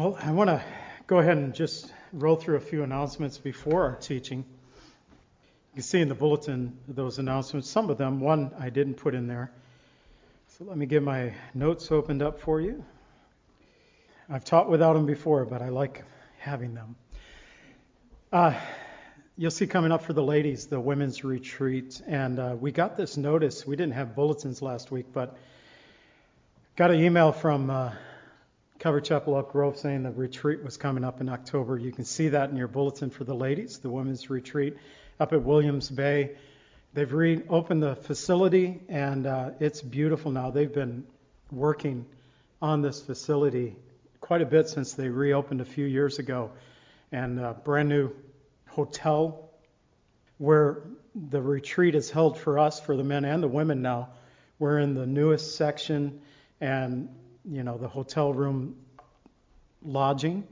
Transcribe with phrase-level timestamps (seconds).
[0.00, 0.64] Well, I want to
[1.06, 4.38] go ahead and just roll through a few announcements before our teaching.
[4.38, 7.68] You can see in the bulletin those announcements.
[7.68, 9.52] Some of them, one I didn't put in there.
[10.56, 12.82] So let me get my notes opened up for you.
[14.30, 16.02] I've taught without them before, but I like
[16.38, 16.96] having them.
[18.32, 18.54] Uh,
[19.36, 23.18] you'll see coming up for the ladies the women's retreat, and uh, we got this
[23.18, 23.66] notice.
[23.66, 25.36] We didn't have bulletins last week, but
[26.74, 27.92] got an email from uh,
[28.80, 31.76] Calvary Chapel Elk Grove saying the retreat was coming up in October.
[31.76, 34.78] You can see that in your bulletin for the ladies, the women's retreat
[35.20, 36.30] up at Williams Bay.
[36.94, 40.50] They've reopened the facility and uh, it's beautiful now.
[40.50, 41.04] They've been
[41.50, 42.06] working
[42.62, 43.76] on this facility
[44.18, 46.50] quite a bit since they reopened a few years ago.
[47.12, 48.12] And a brand new
[48.66, 49.50] hotel
[50.38, 50.84] where
[51.14, 54.08] the retreat is held for us, for the men and the women now.
[54.58, 56.22] We're in the newest section
[56.62, 57.10] and
[57.44, 58.76] you know, the hotel room
[59.82, 60.46] lodging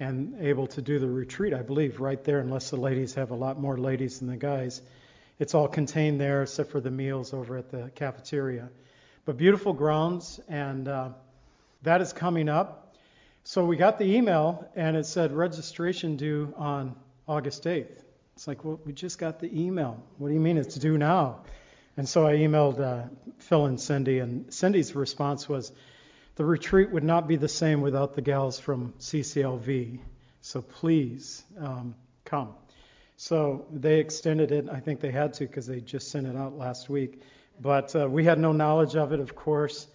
[0.00, 3.34] and able to do the retreat, I believe, right there, unless the ladies have a
[3.34, 4.82] lot more ladies than the guys.
[5.38, 8.68] It's all contained there except for the meals over at the cafeteria.
[9.24, 11.08] But beautiful grounds, and uh,
[11.82, 12.96] that is coming up.
[13.44, 18.02] So we got the email, and it said registration due on August 8th.
[18.34, 20.02] It's like, well, we just got the email.
[20.18, 21.40] What do you mean it's due now?
[21.96, 25.70] And so I emailed uh, Phil and Cindy, and Cindy's response was,
[26.36, 30.00] the retreat would not be the same without the gals from CCLV.
[30.40, 32.54] So please um, come.
[33.16, 34.68] So they extended it.
[34.68, 37.22] I think they had to because they just sent it out last week.
[37.60, 39.86] But uh, we had no knowledge of it, of course.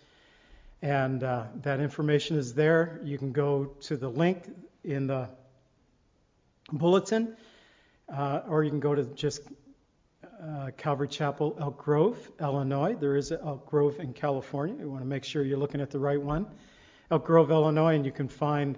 [0.81, 3.01] And uh, that information is there.
[3.03, 4.49] You can go to the link
[4.85, 5.27] in the
[6.71, 7.35] bulletin,
[8.07, 9.41] uh, or you can go to just
[10.41, 12.95] uh, Calvary Chapel, Elk Grove, Illinois.
[12.95, 14.75] There is Elk Grove in California.
[14.79, 16.45] You want to make sure you're looking at the right one.
[17.11, 18.77] Elk Grove, Illinois, and you can find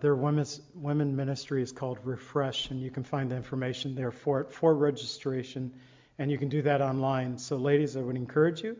[0.00, 4.40] their women's women ministry is called Refresh, and you can find the information there for
[4.40, 5.72] it for registration,
[6.18, 7.38] and you can do that online.
[7.38, 8.76] So, ladies, I would encourage you.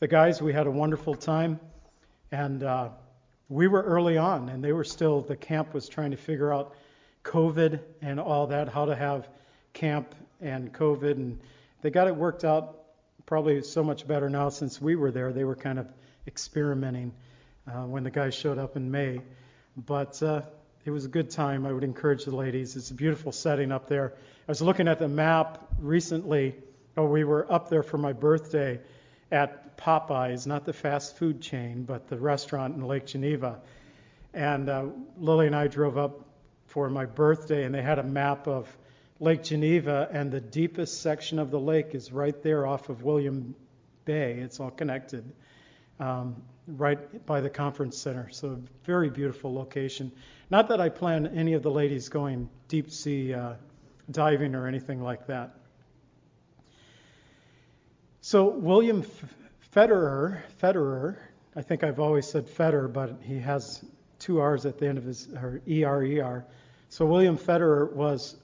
[0.00, 1.58] The guys, we had a wonderful time,
[2.30, 2.90] and uh,
[3.48, 5.22] we were early on, and they were still.
[5.22, 6.74] The camp was trying to figure out
[7.24, 9.28] COVID and all that, how to have
[9.72, 11.40] camp and COVID, and
[11.82, 12.78] they got it worked out
[13.26, 15.32] probably so much better now since we were there.
[15.32, 15.86] They were kind of
[16.26, 17.12] experimenting
[17.66, 19.20] uh, when the guys showed up in May,
[19.76, 20.42] but uh,
[20.84, 21.66] it was a good time.
[21.66, 22.76] I would encourage the ladies.
[22.76, 24.14] It's a beautiful setting up there.
[24.16, 26.54] I was looking at the map recently.
[26.96, 28.80] Oh, we were up there for my birthday
[29.30, 33.60] at Popeyes, not the fast food chain, but the restaurant in Lake Geneva.
[34.32, 34.86] And uh,
[35.18, 36.24] Lily and I drove up
[36.66, 38.74] for my birthday, and they had a map of
[39.20, 43.54] Lake Geneva, and the deepest section of the lake is right there off of William
[44.04, 44.34] Bay.
[44.34, 45.30] It's all connected,
[45.98, 48.28] um, right by the conference center.
[48.30, 50.12] So, very beautiful location.
[50.50, 53.54] Not that I plan any of the ladies going deep sea uh,
[54.10, 55.54] diving or anything like that.
[58.20, 59.04] So, William
[59.74, 61.16] Federer, Federer,
[61.56, 63.84] I think I've always said Federer, but he has
[64.18, 66.44] two R's at the end of his, or E-R-E-R.
[66.88, 68.36] So William Federer was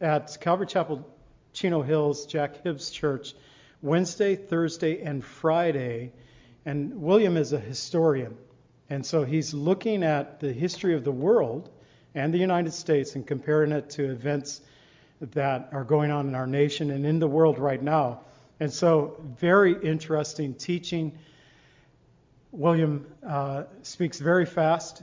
[0.00, 1.06] at Calvary Chapel,
[1.52, 3.34] Chino Hills, Jack Hibbs Church,
[3.82, 6.12] Wednesday, Thursday, and Friday.
[6.64, 8.36] And William is a historian.
[8.88, 11.70] And so he's looking at the history of the world
[12.14, 14.60] and the United States and comparing it to events
[15.20, 18.20] that are going on in our nation and in the world right now.
[18.58, 21.18] And so, very interesting teaching.
[22.52, 25.02] William uh, speaks very fast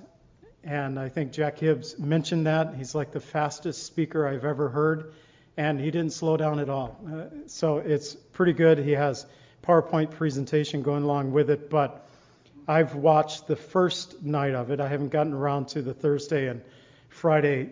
[0.67, 2.75] and I think Jack Hibbs mentioned that.
[2.75, 5.13] He's like the fastest speaker I've ever heard,
[5.55, 7.00] and he didn't slow down at all.
[7.09, 8.77] Uh, so it's pretty good.
[8.77, 9.25] He has
[9.63, 12.06] PowerPoint presentation going along with it, but
[12.67, 14.81] I've watched the first night of it.
[14.81, 16.61] I haven't gotten around to the Thursday and
[17.07, 17.69] Friday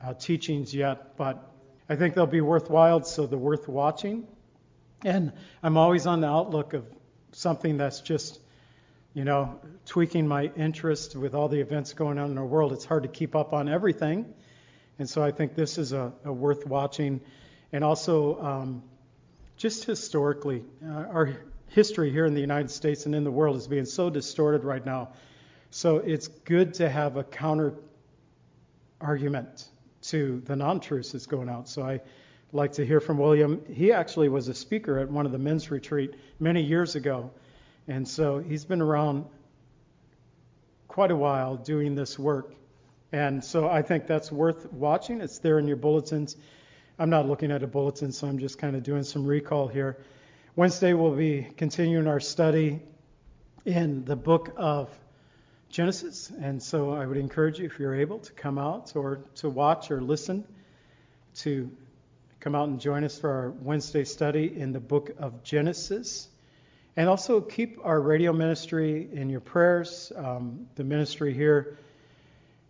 [0.00, 1.50] uh, teachings yet, but
[1.88, 4.28] I think they'll be worthwhile, so they're worth watching.
[5.04, 5.32] And
[5.64, 6.86] I'm always on the outlook of
[7.32, 8.38] something that's just
[9.14, 12.72] you know, tweaking my interest with all the events going on in our world.
[12.72, 14.32] It's hard to keep up on everything.
[14.98, 17.20] And so I think this is a, a worth watching.
[17.72, 18.82] And also, um,
[19.56, 21.36] just historically, uh, our
[21.68, 24.84] history here in the United States and in the world is being so distorted right
[24.84, 25.10] now.
[25.70, 27.74] So it's good to have a counter
[29.00, 29.68] argument
[30.02, 31.68] to the non truths that's going out.
[31.68, 32.00] So I
[32.52, 33.62] like to hear from William.
[33.72, 37.30] He actually was a speaker at one of the men's retreat many years ago.
[37.88, 39.26] And so he's been around
[40.88, 42.54] quite a while doing this work.
[43.12, 45.20] And so I think that's worth watching.
[45.20, 46.36] It's there in your bulletins.
[46.98, 49.98] I'm not looking at a bulletin, so I'm just kind of doing some recall here.
[50.54, 52.80] Wednesday, we'll be continuing our study
[53.64, 54.90] in the book of
[55.68, 56.30] Genesis.
[56.40, 59.90] And so I would encourage you, if you're able, to come out or to watch
[59.90, 60.44] or listen,
[61.36, 61.70] to
[62.40, 66.28] come out and join us for our Wednesday study in the book of Genesis.
[66.96, 70.12] And also keep our radio ministry in your prayers.
[70.14, 71.78] Um, the ministry here,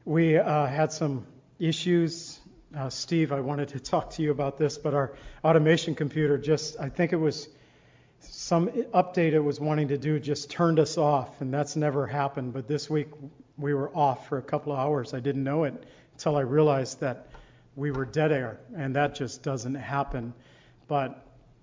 [0.04, 1.26] we uh, had some
[1.58, 2.38] issues.
[2.76, 5.14] Uh, Steve, I wanted to talk to you about this, but our
[5.44, 7.48] automation computer just, I think it was
[8.20, 12.52] some update it was wanting to do just turned us off, and that's never happened.
[12.52, 13.08] But this week
[13.58, 15.14] we were off for a couple of hours.
[15.14, 17.28] I didn't know it until I realized that
[17.74, 20.32] we were dead air, and that just doesn't happen.
[20.86, 21.21] But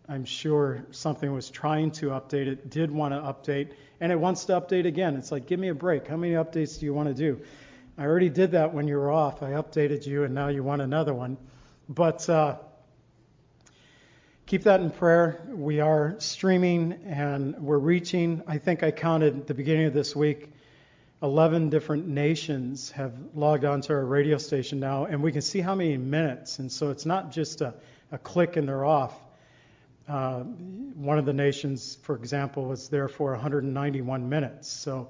[0.10, 4.46] I'm sure something was trying to update it, did want to update, and it wants
[4.46, 5.16] to update again.
[5.16, 6.08] It's like, give me a break.
[6.08, 7.40] How many updates do you want to do?
[7.96, 9.44] I already did that when you were off.
[9.44, 11.38] I updated you, and now you want another one.
[11.88, 12.56] But uh,
[14.48, 15.44] keep that in prayer.
[15.48, 20.16] We are streaming and we're reaching, I think I counted at the beginning of this
[20.16, 20.50] week,
[21.22, 25.76] 11 different nations have logged onto our radio station now, and we can see how
[25.76, 26.58] many minutes.
[26.58, 27.76] And so it's not just a,
[28.12, 29.14] a click and they're off.
[30.10, 34.68] One of the nations, for example, was there for 191 minutes.
[34.68, 35.10] So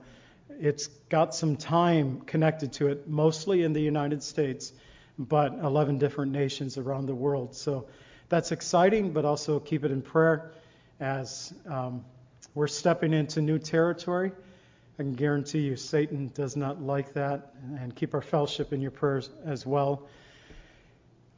[0.50, 4.74] it's got some time connected to it, mostly in the United States,
[5.18, 7.56] but 11 different nations around the world.
[7.56, 7.88] So
[8.28, 10.51] that's exciting, but also keep it in prayer
[11.00, 12.04] as um,
[12.56, 14.31] we're stepping into new territory.
[15.00, 18.92] I can guarantee you Satan does not like that, and keep our fellowship in your
[18.92, 20.07] prayers as well.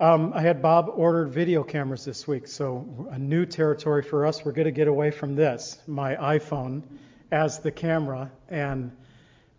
[0.02, 4.44] Um, I had Bob ordered video cameras this week, so a new territory for us.
[4.44, 6.82] We're going to get away from this, my iPhone,
[7.32, 8.92] as the camera, and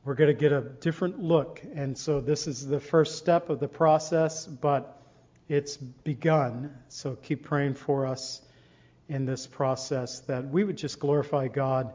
[0.04, 1.62] we're going to get a different look.
[1.76, 5.00] And so this is the first step of the process, but
[5.48, 6.76] it's begun.
[6.88, 8.42] So keep praying for us
[9.08, 11.94] in this process that we would just glorify God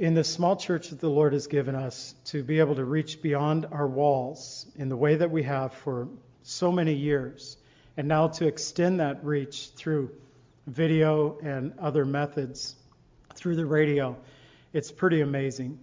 [0.00, 3.22] in this small church that the Lord has given us to be able to reach
[3.22, 6.08] beyond our walls in the way that we have for
[6.46, 7.56] so many years,
[7.96, 10.12] and now to extend that reach through
[10.68, 12.76] video and other methods
[13.34, 14.16] through the radio.
[14.72, 15.78] It's pretty amazing.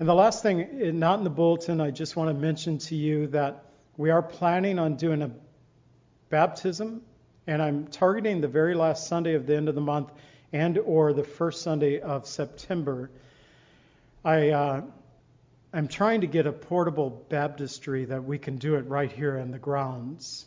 [0.00, 3.28] And the last thing, not in the bulletin, I just want to mention to you
[3.28, 5.30] that we are planning on doing a
[6.28, 7.02] baptism,
[7.46, 10.10] and I'm targeting the very last Sunday of the end of the month
[10.52, 13.10] and or the first Sunday of September.
[14.24, 14.82] I uh,
[15.74, 19.50] I'm trying to get a portable baptistry that we can do it right here in
[19.50, 20.46] the grounds.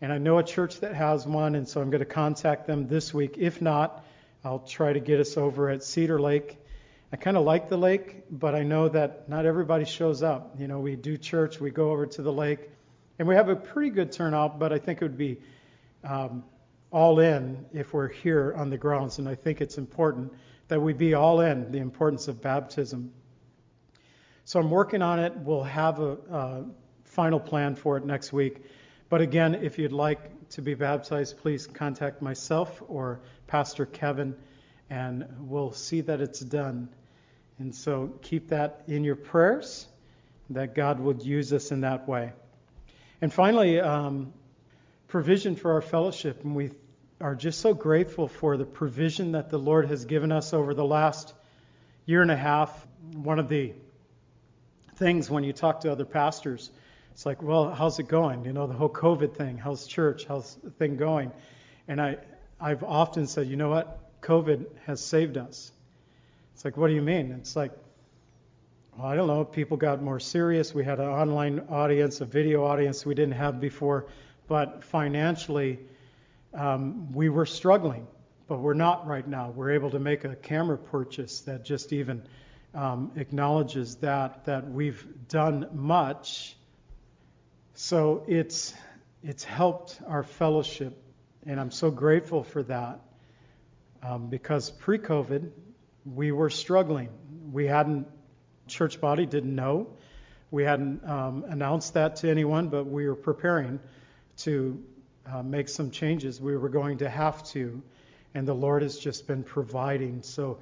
[0.00, 2.88] And I know a church that has one, and so I'm going to contact them
[2.88, 3.36] this week.
[3.38, 4.04] If not,
[4.44, 6.58] I'll try to get us over at Cedar Lake.
[7.12, 10.56] I kind of like the lake, but I know that not everybody shows up.
[10.58, 12.68] You know, we do church, we go over to the lake,
[13.20, 15.38] and we have a pretty good turnout, but I think it would be
[16.02, 16.42] um,
[16.90, 19.20] all in if we're here on the grounds.
[19.20, 20.32] And I think it's important
[20.66, 23.12] that we be all in the importance of baptism.
[24.46, 25.34] So I'm working on it.
[25.36, 26.64] We'll have a, a
[27.04, 28.62] final plan for it next week.
[29.08, 34.34] But again, if you'd like to be baptized, please contact myself or Pastor Kevin,
[34.90, 36.90] and we'll see that it's done.
[37.58, 39.86] And so keep that in your prayers,
[40.50, 42.32] that God would use us in that way.
[43.22, 44.34] And finally, um,
[45.08, 46.44] provision for our fellowship.
[46.44, 46.70] And we
[47.20, 50.84] are just so grateful for the provision that the Lord has given us over the
[50.84, 51.32] last
[52.04, 52.86] year and a half.
[53.14, 53.72] One of the
[54.96, 56.70] things when you talk to other pastors,
[57.12, 58.44] it's like, well, how's it going?
[58.44, 59.56] You know, the whole COVID thing.
[59.56, 60.24] How's church?
[60.26, 61.30] How's the thing going?
[61.86, 62.18] And I,
[62.60, 64.20] I've often said, you know what?
[64.22, 65.70] COVID has saved us.
[66.54, 67.32] It's like, what do you mean?
[67.32, 67.72] It's like,
[68.96, 69.44] well, I don't know.
[69.44, 70.74] People got more serious.
[70.74, 74.06] We had an online audience, a video audience we didn't have before.
[74.46, 75.78] But financially,
[76.52, 78.06] um, we were struggling.
[78.46, 79.50] But we're not right now.
[79.50, 82.22] We're able to make a camera purchase that just even
[82.74, 86.56] um, acknowledges that that we've done much.
[87.74, 88.74] So it's
[89.22, 90.96] it's helped our fellowship,
[91.46, 93.00] and I'm so grateful for that.
[94.02, 95.50] Um, because pre-COVID,
[96.04, 97.08] we were struggling.
[97.52, 98.06] We hadn't
[98.66, 99.88] church body didn't know.
[100.50, 103.80] We hadn't um, announced that to anyone, but we were preparing
[104.38, 104.82] to
[105.26, 106.40] uh, make some changes.
[106.40, 107.82] We were going to have to,
[108.34, 110.22] and the Lord has just been providing.
[110.22, 110.58] So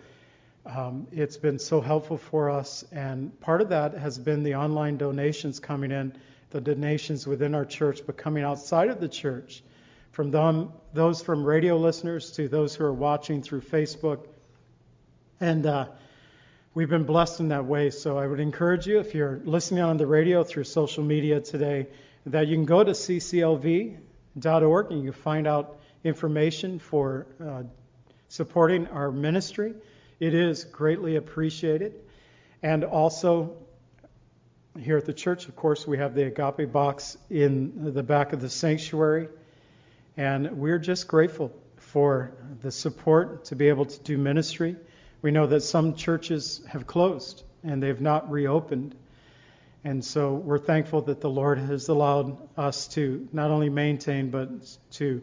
[0.65, 4.97] um, it's been so helpful for us, and part of that has been the online
[4.97, 6.15] donations coming in,
[6.51, 9.63] the donations within our church, but coming outside of the church,
[10.13, 14.27] from them, those from radio listeners to those who are watching through Facebook,
[15.41, 15.87] and uh,
[16.75, 17.91] we've been blessed in that way.
[17.91, 21.89] So I would encourage you, if you're listening on the radio through social media today,
[22.27, 23.97] that you can go to cclv.org
[24.93, 27.63] and you can find out information for uh,
[28.29, 29.75] supporting our ministry.
[30.23, 31.95] It is greatly appreciated.
[32.63, 33.57] And also,
[34.79, 38.41] here at the church, of course, we have the agape box in the back of
[38.41, 39.27] the sanctuary.
[40.17, 44.77] And we're just grateful for the support to be able to do ministry.
[45.23, 48.95] We know that some churches have closed and they've not reopened.
[49.83, 54.51] And so we're thankful that the Lord has allowed us to not only maintain, but
[54.93, 55.21] to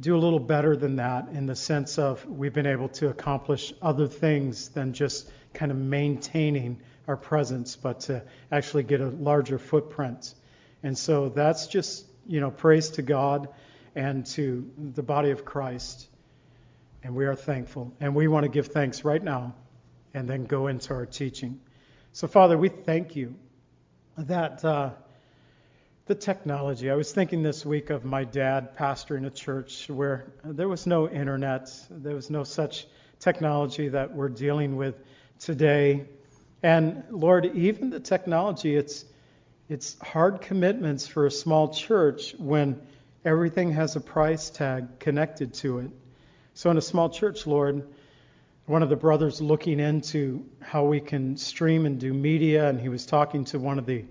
[0.00, 3.72] do a little better than that in the sense of we've been able to accomplish
[3.80, 9.58] other things than just kind of maintaining our presence, but to actually get a larger
[9.58, 10.34] footprint.
[10.82, 13.48] And so that's just, you know, praise to God
[13.94, 16.06] and to the body of Christ.
[17.02, 17.92] And we are thankful.
[18.00, 19.54] And we want to give thanks right now
[20.14, 21.60] and then go into our teaching.
[22.12, 23.34] So, Father, we thank you
[24.18, 24.90] that uh,
[26.06, 26.90] the technology.
[26.90, 31.08] I was thinking this week of my dad pastoring a church where there was no
[31.08, 32.86] internet, there was no such
[33.20, 34.96] technology that we're dealing with
[35.38, 36.06] today.
[36.62, 39.04] And Lord, even the technology, it's
[39.68, 42.80] it's hard commitments for a small church when
[43.24, 45.90] everything has a price tag connected to it.
[46.54, 47.86] So in a small church, Lord,
[48.66, 52.88] one of the brothers looking into how we can stream and do media, and he
[52.88, 54.04] was talking to one of the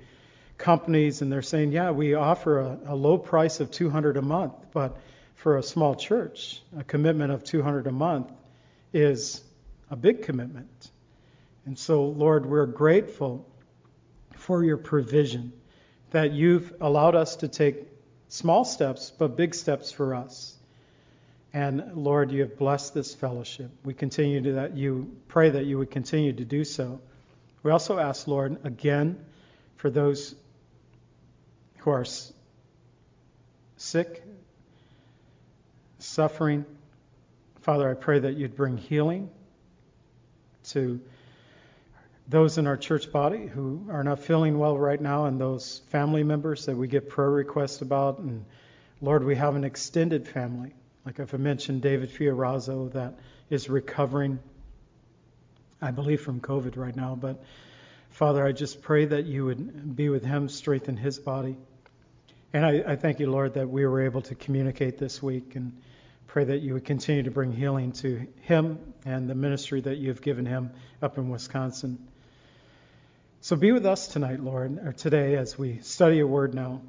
[0.61, 4.53] companies, and they're saying, yeah, we offer a, a low price of 200 a month,
[4.71, 4.97] but
[5.35, 8.31] for a small church, a commitment of 200 a month
[8.93, 9.43] is
[9.89, 10.91] a big commitment.
[11.65, 13.47] And so, Lord, we're grateful
[14.35, 15.51] for your provision
[16.11, 17.87] that you've allowed us to take
[18.27, 20.55] small steps, but big steps for us.
[21.53, 23.69] And Lord, you have blessed this fellowship.
[23.83, 27.01] We continue to that you pray that you would continue to do so.
[27.63, 29.23] We also ask, Lord, again,
[29.75, 30.35] for those
[31.81, 32.05] who are
[33.77, 34.23] sick,
[35.99, 36.65] suffering.
[37.61, 39.29] Father, I pray that you'd bring healing
[40.69, 40.99] to
[42.27, 46.23] those in our church body who are not feeling well right now and those family
[46.23, 48.19] members that we get prayer requests about.
[48.19, 48.45] And
[49.01, 50.73] Lord, we have an extended family
[51.05, 53.15] like I've mentioned, David Fiorazo, that
[53.49, 54.39] is recovering,
[55.81, 57.15] I believe, from COVID right now.
[57.19, 57.43] But
[58.11, 61.57] Father, I just pray that you would be with him, strengthen his body.
[62.53, 65.81] And I, I thank you, Lord, that we were able to communicate this week and
[66.27, 70.21] pray that you would continue to bring healing to him and the ministry that you've
[70.21, 72.07] given him up in Wisconsin.
[73.39, 76.81] So be with us tonight, Lord, or today as we study your word now.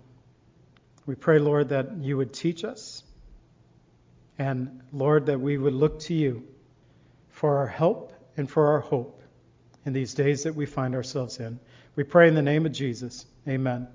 [1.07, 3.02] We pray, Lord, that you would teach us
[4.38, 6.45] and Lord, that we would look to you
[7.31, 9.23] for our help and for our hope
[9.85, 11.61] in these days that we find ourselves in.
[11.97, 13.26] We pray in the name of Jesus.
[13.47, 13.88] Amen.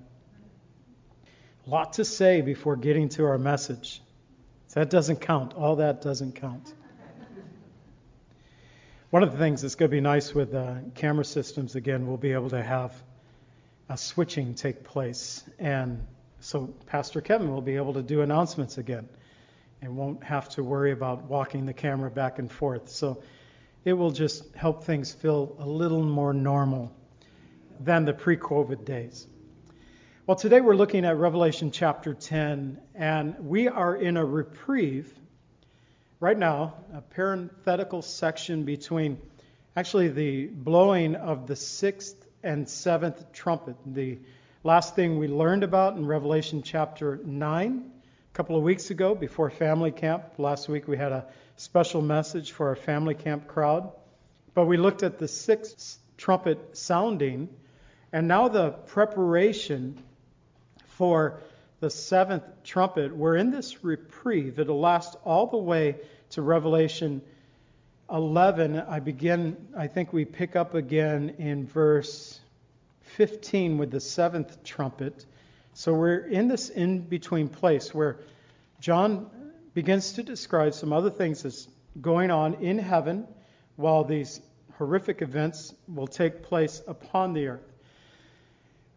[1.68, 4.00] A lot to say before getting to our message.
[4.72, 5.52] That doesn't count.
[5.52, 6.72] All that doesn't count.
[9.10, 12.16] One of the things that's going to be nice with uh, camera systems, again, we'll
[12.16, 12.94] be able to have
[13.90, 15.44] a switching take place.
[15.58, 16.06] And
[16.40, 19.06] so Pastor Kevin will be able to do announcements again
[19.82, 22.88] and won't have to worry about walking the camera back and forth.
[22.88, 23.22] So
[23.84, 26.90] it will just help things feel a little more normal
[27.78, 29.26] than the pre COVID days.
[30.28, 35.10] Well, today we're looking at Revelation chapter 10, and we are in a reprieve
[36.20, 39.16] right now, a parenthetical section between
[39.74, 43.76] actually the blowing of the sixth and seventh trumpet.
[43.86, 44.18] The
[44.64, 49.48] last thing we learned about in Revelation chapter 9 a couple of weeks ago before
[49.48, 50.24] family camp.
[50.36, 51.24] Last week we had a
[51.56, 53.90] special message for our family camp crowd.
[54.52, 57.48] But we looked at the sixth trumpet sounding,
[58.12, 60.02] and now the preparation
[60.98, 61.40] for
[61.78, 63.16] the seventh trumpet.
[63.16, 64.58] We're in this reprieve.
[64.58, 65.94] It'll last all the way
[66.30, 67.22] to Revelation
[68.10, 68.80] 11.
[68.80, 72.40] I begin, I think we pick up again in verse
[73.02, 75.24] 15 with the seventh trumpet.
[75.72, 78.16] So we're in this in between place where
[78.80, 79.30] John
[79.74, 81.68] begins to describe some other things that's
[82.00, 83.28] going on in heaven
[83.76, 84.40] while these
[84.76, 87.77] horrific events will take place upon the earth.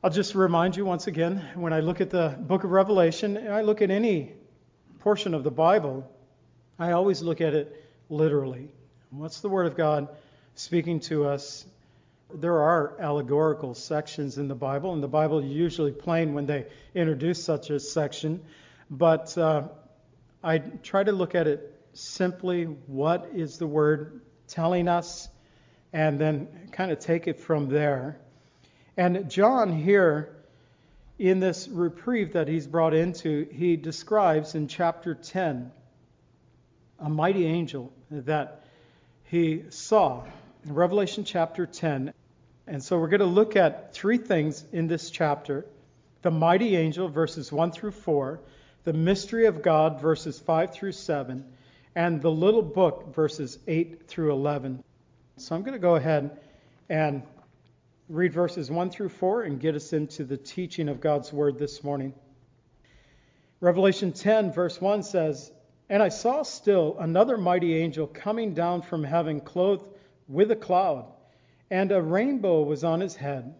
[0.03, 3.61] I'll just remind you once again when I look at the book of Revelation, I
[3.61, 4.33] look at any
[4.97, 6.09] portion of the Bible,
[6.79, 8.71] I always look at it literally.
[9.11, 10.07] What's the Word of God
[10.55, 11.65] speaking to us
[12.33, 16.65] there are allegorical sections in the Bible, and the Bible is usually plain when they
[16.95, 18.41] introduce such a section.
[18.89, 19.67] But uh,
[20.43, 25.29] I try to look at it simply what is the word telling us,
[25.93, 28.19] and then kind of take it from there.
[28.97, 30.35] And John here,
[31.17, 35.71] in this reprieve that he's brought into, he describes in chapter 10
[36.99, 38.65] a mighty angel that
[39.23, 40.23] he saw.
[40.65, 42.13] In Revelation chapter 10,
[42.67, 45.65] And so we're going to look at three things in this chapter
[46.21, 48.39] the mighty angel, verses 1 through 4,
[48.83, 51.43] the mystery of God, verses 5 through 7,
[51.95, 54.83] and the little book, verses 8 through 11.
[55.37, 56.37] So I'm going to go ahead
[56.89, 57.23] and
[58.09, 61.83] read verses 1 through 4 and get us into the teaching of God's word this
[61.83, 62.13] morning.
[63.59, 65.51] Revelation 10, verse 1 says,
[65.89, 69.85] And I saw still another mighty angel coming down from heaven, clothed
[70.27, 71.05] with a cloud,
[71.69, 73.53] and a rainbow was on his head.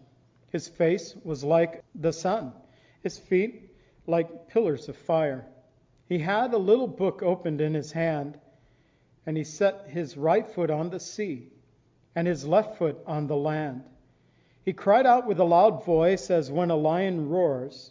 [0.50, 2.52] His face was like the sun,
[3.02, 3.70] his feet
[4.06, 5.46] like pillars of fire.
[6.08, 8.38] He had a little book opened in his hand,
[9.24, 11.52] and he set his right foot on the sea,
[12.14, 13.84] and his left foot on the land.
[14.64, 17.90] He cried out with a loud voice as when a lion roars.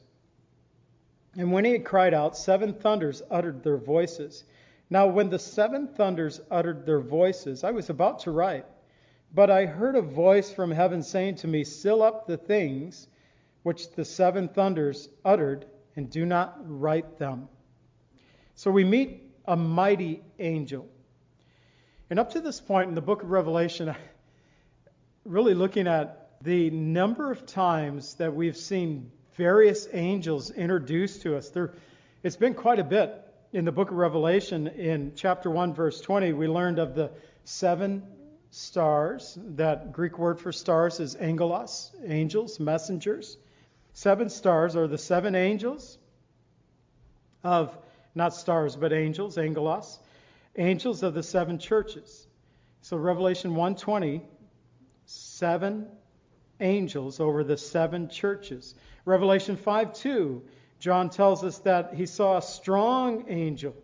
[1.35, 4.43] And when he had cried out, seven thunders uttered their voices.
[4.89, 8.65] Now, when the seven thunders uttered their voices, I was about to write.
[9.33, 13.07] But I heard a voice from heaven saying to me, Seal up the things
[13.63, 17.47] which the seven thunders uttered, and do not write them.
[18.55, 20.87] So we meet a mighty angel.
[22.09, 23.95] And up to this point in the book of Revelation,
[25.25, 31.49] really looking at the number of times that we've seen various angels introduced to us,
[31.49, 31.73] there,
[32.23, 33.13] it's been quite a bit.
[33.53, 37.11] In the book of Revelation, in chapter 1, verse 20, we learned of the
[37.43, 38.03] seven
[38.49, 39.37] stars.
[39.55, 43.37] That Greek word for stars is angelos, angels, messengers.
[43.93, 45.97] Seven stars are the seven angels
[47.43, 47.77] of,
[48.15, 49.99] not stars, but angels, angelos,
[50.55, 52.25] angels of the seven churches.
[52.81, 54.21] So Revelation 1:20,
[55.05, 55.87] seven
[56.61, 58.75] angels over the seven churches.
[59.05, 60.41] Revelation 5:2,
[60.79, 63.75] John tells us that he saw a strong angel.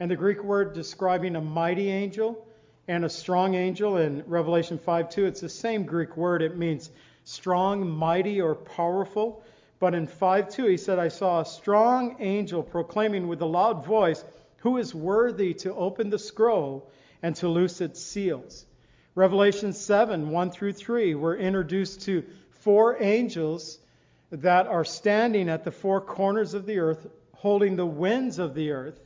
[0.00, 2.46] And the Greek word describing a mighty angel
[2.88, 6.42] and a strong angel in Revelation 5:2, it's the same Greek word.
[6.42, 6.90] It means
[7.24, 9.42] strong, mighty, or powerful.
[9.78, 14.24] But in 5:2, he said, I saw a strong angel proclaiming with a loud voice,
[14.58, 16.88] Who is worthy to open the scroll
[17.22, 18.66] and to loose its seals?
[19.14, 22.24] Revelation 7 1 through 3, we're introduced to
[22.60, 23.78] four angels
[24.30, 28.70] that are standing at the four corners of the earth, holding the winds of the
[28.70, 28.98] earth.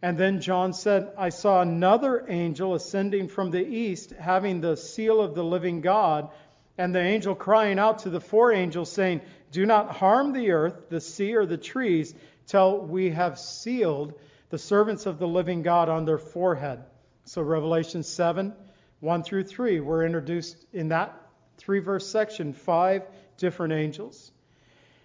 [0.00, 5.20] And then John said, I saw another angel ascending from the east, having the seal
[5.20, 6.30] of the living God.
[6.78, 10.88] And the angel crying out to the four angels, saying, Do not harm the earth,
[10.88, 12.14] the sea, or the trees,
[12.46, 14.14] till we have sealed
[14.50, 16.84] the servants of the living God on their forehead.
[17.24, 18.54] So, Revelation 7
[19.00, 21.20] 1 through 3, we're introduced in that
[21.58, 23.02] three verse section, five
[23.36, 24.32] different angels.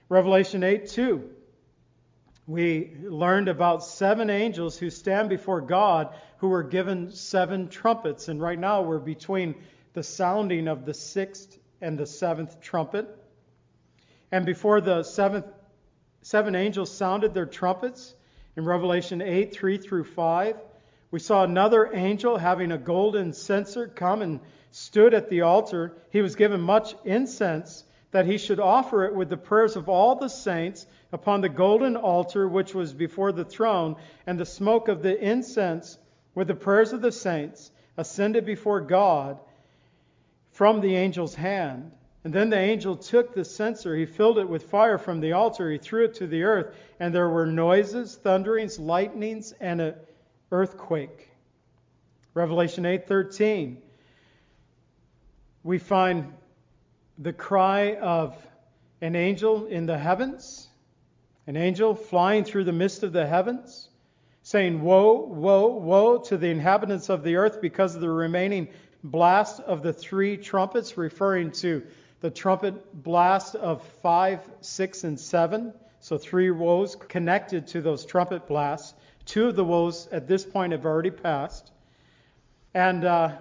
[0.10, 1.30] Revelation 8 2,
[2.48, 8.28] we learned about seven angels who stand before God who were given seven trumpets.
[8.28, 9.56] And right now we're between
[9.94, 13.08] the sounding of the sixth and the seventh trumpet.
[14.32, 15.46] And before the seventh,
[16.22, 18.16] seven angels sounded their trumpets,
[18.56, 20.58] in Revelation 8 3 through 5,
[21.12, 24.40] we saw another angel having a golden censer come and
[24.72, 25.94] stood at the altar.
[26.10, 30.16] He was given much incense that he should offer it with the prayers of all
[30.16, 35.02] the saints upon the golden altar which was before the throne, and the smoke of
[35.02, 35.98] the incense
[36.34, 39.38] with the prayers of the saints ascended before God
[40.52, 41.92] from the angel's hand.
[42.24, 45.72] And then the angel took the censer, he filled it with fire from the altar,
[45.72, 49.96] he threw it to the earth, and there were noises, thunderings, lightnings, and an
[50.52, 51.30] earthquake.
[52.34, 53.78] Revelation 8:13.
[55.64, 56.34] We find
[57.18, 58.36] the cry of
[59.02, 60.68] an angel in the heavens,
[61.48, 63.90] an angel flying through the midst of the heavens,
[64.44, 68.70] saying, Woe, woe, woe to the inhabitants of the earth because of the remaining
[69.04, 71.84] blast of the three trumpets, referring to
[72.22, 75.74] the trumpet blast of 5, 6, and 7.
[76.00, 78.94] So three woes connected to those trumpet blasts.
[79.26, 81.72] Two of the woes at this point have already passed.
[82.74, 83.38] And uh,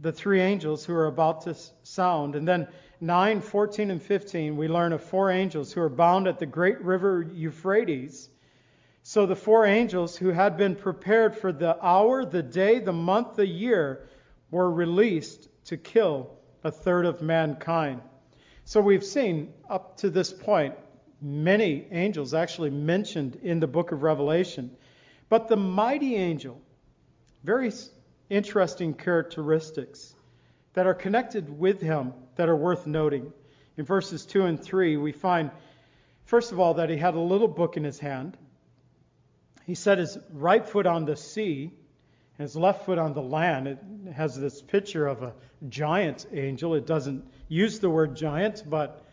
[0.00, 2.34] the three angels who are about to sound.
[2.34, 2.68] And then
[3.00, 6.80] 9, 14, and 15, we learn of four angels who are bound at the great
[6.80, 8.28] river Euphrates.
[9.02, 13.36] So the four angels who had been prepared for the hour, the day, the month,
[13.36, 14.08] the year
[14.50, 16.30] were released to kill
[16.62, 18.00] a third of mankind.
[18.64, 20.74] So we've seen up to this point
[21.20, 24.70] many angels actually mentioned in the book of Revelation.
[25.34, 26.62] But the mighty angel,
[27.42, 27.72] very
[28.30, 30.14] interesting characteristics
[30.74, 33.32] that are connected with him that are worth noting.
[33.76, 35.50] In verses 2 and 3, we find,
[36.24, 38.38] first of all, that he had a little book in his hand.
[39.66, 41.72] He set his right foot on the sea,
[42.38, 43.66] and his left foot on the land.
[43.66, 43.78] It
[44.12, 45.34] has this picture of a
[45.68, 46.76] giant angel.
[46.76, 49.04] It doesn't use the word giant, but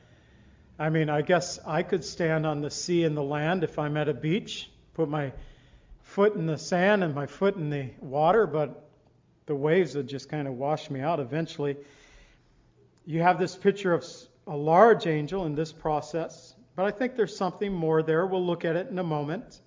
[0.78, 3.98] I mean, I guess I could stand on the sea and the land if I'm
[3.98, 5.34] at a beach, put my
[6.12, 8.90] foot in the sand and my foot in the water, but
[9.46, 11.78] the waves would just kind of wash me out eventually.
[13.06, 14.06] You have this picture of
[14.46, 18.26] a large angel in this process, but I think there's something more there.
[18.26, 19.62] We'll look at it in a moment.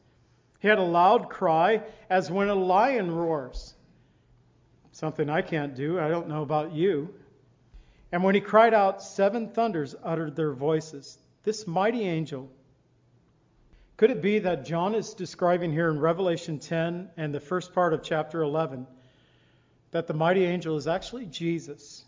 [0.61, 3.73] He had a loud cry as when a lion roars.
[4.93, 5.99] Something I can't do.
[5.99, 7.15] I don't know about you.
[8.13, 11.17] And when he cried out, seven thunders uttered their voices.
[11.43, 12.51] This mighty angel.
[13.97, 17.95] Could it be that John is describing here in Revelation 10 and the first part
[17.95, 18.89] of chapter 11
[19.93, 22.05] that the mighty angel is actually Jesus?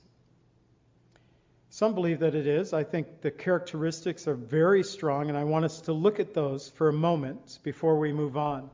[1.70, 2.72] Some believe that it is.
[2.72, 6.70] I think the characteristics are very strong, and I want us to look at those
[6.70, 8.68] for a moment before we move on.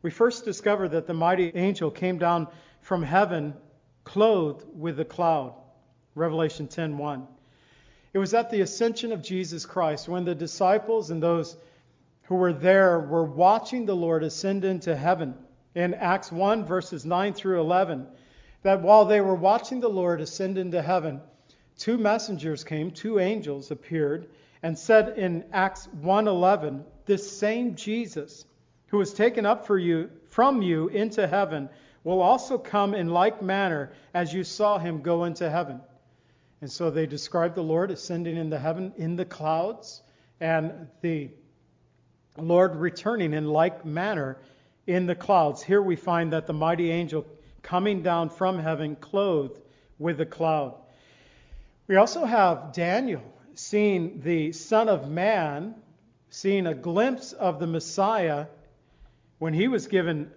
[0.00, 2.48] We first discover that the mighty angel came down
[2.80, 3.54] from heaven
[4.04, 5.54] clothed with a cloud.
[6.14, 7.26] Revelation 10:1.
[8.14, 11.56] It was at the ascension of Jesus Christ when the disciples and those
[12.24, 15.34] who were there were watching the Lord ascend into heaven
[15.74, 18.06] in Acts 1 verses 9 through 11
[18.62, 21.20] that while they were watching the Lord ascend into heaven
[21.76, 24.28] two messengers came, two angels appeared,
[24.62, 28.46] and said in Acts 1:11, "This same Jesus
[28.86, 31.68] who was taken up for you from you into heaven
[32.04, 35.80] will also come in like manner as you saw him go into heaven."
[36.60, 40.02] And so they described the Lord ascending into heaven in the clouds
[40.40, 41.30] and the
[42.36, 44.38] Lord returning in like manner
[44.86, 45.62] in the clouds.
[45.62, 47.26] Here we find that the mighty angel
[47.62, 49.60] coming down from heaven clothed
[49.98, 50.74] with a cloud.
[51.86, 53.22] We also have Daniel
[53.54, 55.74] seeing the Son of Man,
[56.30, 58.46] seeing a glimpse of the Messiah
[59.38, 60.30] when he was given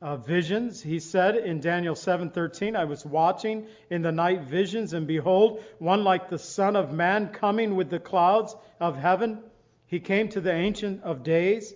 [0.00, 0.82] uh, visions.
[0.82, 6.04] He said in Daniel 7:13, "I was watching in the night visions, and behold, one
[6.04, 9.42] like the Son of Man coming with the clouds of heaven.
[9.86, 11.74] He came to the Ancient of Days,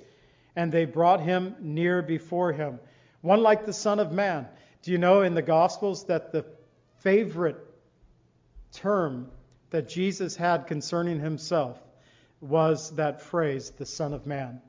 [0.56, 2.80] and they brought him near before him.
[3.20, 4.48] One like the Son of Man."
[4.82, 6.44] Do you know in the Gospels that the
[6.98, 7.58] favorite
[8.72, 9.30] term
[9.70, 11.80] that Jesus had concerning himself
[12.40, 14.60] was that phrase, the Son of Man.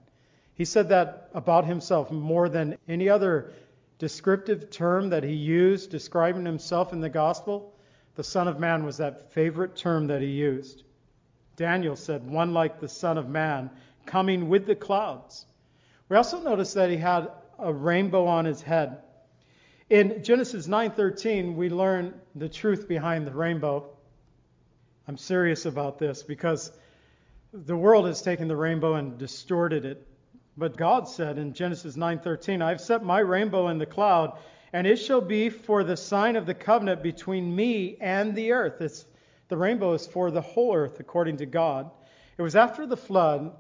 [0.54, 3.54] He said that about himself more than any other
[3.98, 7.74] descriptive term that he used describing himself in the gospel.
[8.16, 10.84] The Son of Man was that favorite term that he used.
[11.56, 13.70] Daniel said, one like the Son of Man,
[14.06, 15.46] coming with the clouds.
[16.10, 18.98] We also notice that he had a rainbow on his head.
[19.90, 23.90] In Genesis 9:13, we learn the truth behind the rainbow.
[25.08, 26.72] I'm serious about this because
[27.54, 30.08] the world has taken the rainbow and distorted it.
[30.58, 34.38] But God said in Genesis 9:13, "I've set my rainbow in the cloud,
[34.74, 38.82] and it shall be for the sign of the covenant between me and the earth."
[38.82, 39.06] It's,
[39.52, 41.92] the rainbow is for the whole earth according to God.
[42.38, 43.52] It was after the flood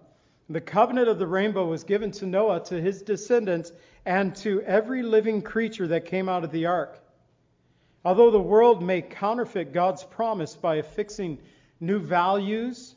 [0.49, 3.73] the covenant of the rainbow was given to Noah, to his descendants,
[4.06, 6.97] and to every living creature that came out of the ark.
[8.06, 11.39] Although the world may counterfeit God's promise by affixing
[11.82, 12.95] new values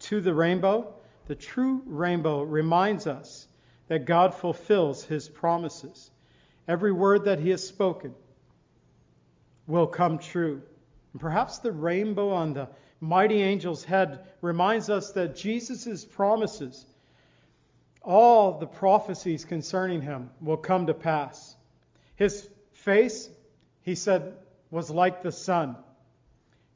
[0.00, 0.92] to the rainbow,
[1.28, 3.48] the true rainbow reminds us
[3.88, 6.10] that God fulfills his promises.
[6.68, 8.14] Every word that he has spoken
[9.66, 10.60] will come true.
[11.16, 12.68] And perhaps the rainbow on the
[13.00, 16.84] mighty angel's head reminds us that Jesus' promises,
[18.02, 21.56] all the prophecies concerning him, will come to pass.
[22.16, 23.30] His face
[23.80, 24.34] he said,
[24.70, 25.76] was like the sun.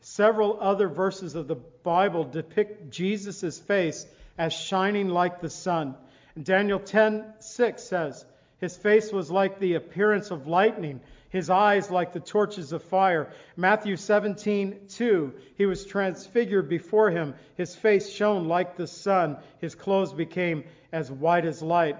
[0.00, 4.06] Several other verses of the Bible depict Jesus' face
[4.38, 5.96] as shining like the sun.
[6.42, 8.24] Daniel 10:6 says,
[8.58, 13.30] his face was like the appearance of lightning, his eyes like the torches of fire.
[13.56, 20.12] Matthew 17:2, he was transfigured before him, his face shone like the sun, his clothes
[20.12, 21.96] became as white as light.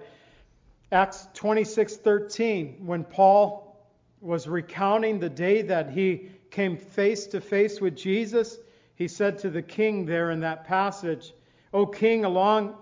[0.90, 3.80] Acts 26:13, when Paul
[4.20, 8.58] was recounting the day that he came face to face with Jesus,
[8.96, 11.32] he said to the king there in that passage,
[11.72, 12.74] O king, along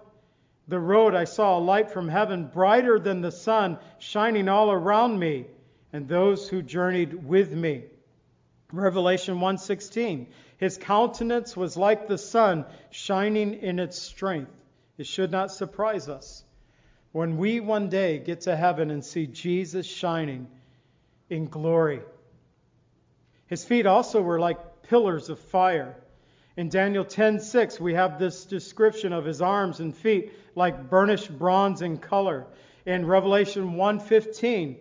[0.66, 5.18] the road I saw a light from heaven, brighter than the sun, shining all around
[5.18, 5.46] me
[5.92, 7.84] and those who journeyed with me.
[8.72, 10.26] Revelation 1:16
[10.58, 14.52] His countenance was like the sun shining in its strength.
[14.98, 16.44] It should not surprise us
[17.12, 20.48] when we one day get to heaven and see Jesus shining
[21.30, 22.02] in glory.
[23.46, 25.96] His feet also were like pillars of fire.
[26.56, 31.80] In Daniel 10:6 we have this description of his arms and feet like burnished bronze
[31.80, 32.46] in color.
[32.84, 34.76] In Revelation 1:15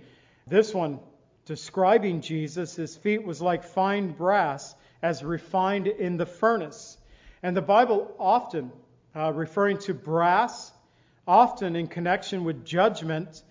[0.49, 0.99] this one
[1.45, 6.97] describing Jesus, his feet was like fine brass as refined in the furnace.
[7.43, 8.71] And the Bible often
[9.15, 10.71] uh, referring to brass,
[11.27, 13.43] often in connection with judgment.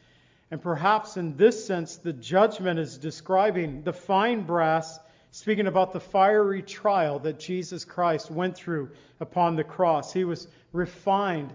[0.51, 4.99] And perhaps in this sense, the judgment is describing the fine brass,
[5.31, 10.13] speaking about the fiery trial that Jesus Christ went through upon the cross.
[10.13, 11.55] He was refined,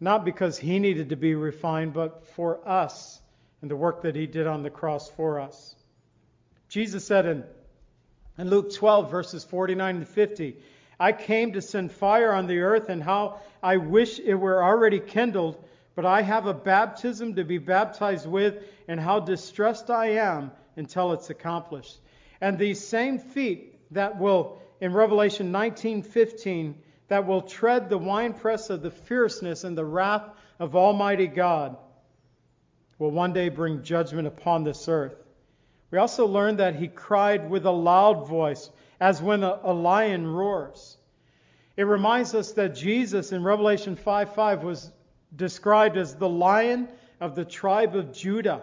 [0.00, 3.20] not because he needed to be refined, but for us
[3.60, 5.74] and the work that he did on the cross for us.
[6.68, 7.44] Jesus said in,
[8.36, 10.56] in Luke 12, verses 49 and 50,
[11.00, 15.00] I came to send fire on the earth, and how I wish it were already
[15.00, 15.62] kindled,
[15.94, 21.12] but I have a baptism to be baptized with, and how distressed I am until
[21.12, 21.98] it's accomplished.
[22.40, 26.74] And these same feet that will, in Revelation 19:15,
[27.08, 31.76] that will tread the winepress of the fierceness and the wrath of Almighty God,
[32.98, 35.14] will one day bring judgment upon this earth.
[35.90, 40.26] We also learn that he cried with a loud voice as when a, a lion
[40.26, 40.96] roars.
[41.76, 44.90] It reminds us that Jesus in Revelation 5 5 was
[45.34, 46.88] described as the lion
[47.20, 48.62] of the tribe of Judah.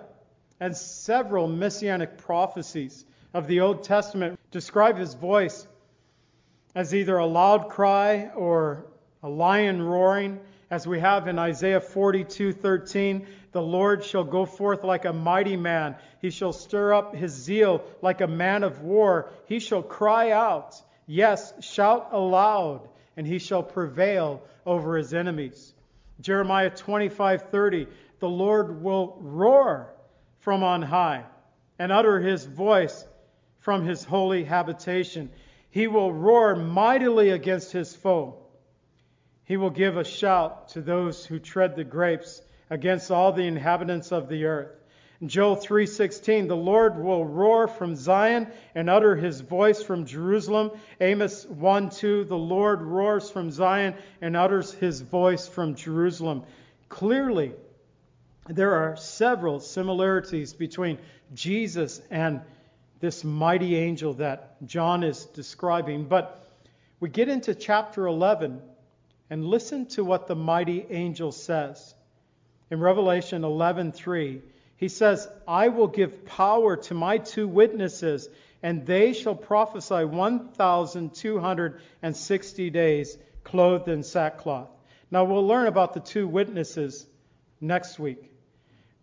[0.60, 5.68] And several messianic prophecies of the Old Testament describe his voice
[6.74, 8.86] as either a loud cry or
[9.24, 15.06] a lion roaring, as we have in Isaiah 42:13, the Lord shall go forth like
[15.06, 15.96] a mighty man.
[16.20, 19.32] He shall stir up his zeal like a man of war.
[19.46, 20.76] He shall cry out,
[21.08, 25.74] yes, shout aloud, and he shall prevail over his enemies.
[26.20, 27.88] Jeremiah 25:30,
[28.20, 29.96] the Lord will roar
[30.40, 31.24] from on high
[31.80, 33.06] and utter his voice
[33.62, 35.30] from his holy habitation.
[35.70, 38.36] He will roar mightily against his foe.
[39.46, 44.12] He will give a shout to those who tread the grapes against all the inhabitants
[44.12, 44.72] of the earth.
[45.26, 50.72] Joel 3:16, the Lord will roar from Zion and utter his voice from Jerusalem.
[51.00, 56.44] Amos 1:2, the Lord roars from Zion and utters his voice from Jerusalem.
[56.90, 57.54] Clearly,
[58.48, 61.00] there are several similarities between
[61.34, 62.42] Jesus and
[63.00, 66.06] this mighty angel that John is describing.
[66.06, 66.46] But
[67.00, 68.62] we get into chapter 11
[69.30, 71.95] and listen to what the mighty angel says.
[72.72, 74.42] In Revelation 11:3,
[74.78, 78.28] he says, "I will give power to my two witnesses,
[78.64, 84.72] and they shall prophesy 1260 days clothed in sackcloth."
[85.12, 87.06] Now we'll learn about the two witnesses
[87.62, 88.32] next week.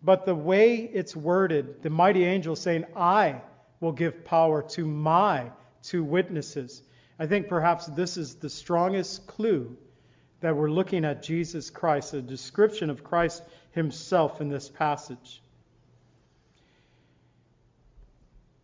[0.03, 3.43] But the way it's worded, the mighty angel saying, "I
[3.81, 6.83] will give power to my two witnesses."
[7.19, 9.77] I think perhaps this is the strongest clue
[10.43, 15.41] that we're looking at Jesus Christ, a description of Christ himself in this passage.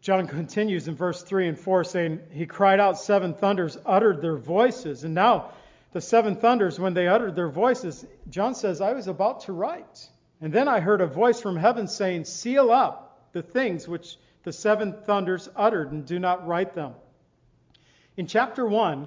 [0.01, 4.37] John continues in verse 3 and 4 saying, He cried out, seven thunders uttered their
[4.37, 5.05] voices.
[5.05, 5.53] And now,
[5.93, 10.09] the seven thunders, when they uttered their voices, John says, I was about to write.
[10.41, 14.53] And then I heard a voice from heaven saying, Seal up the things which the
[14.53, 16.95] seven thunders uttered and do not write them.
[18.17, 19.07] In chapter 1,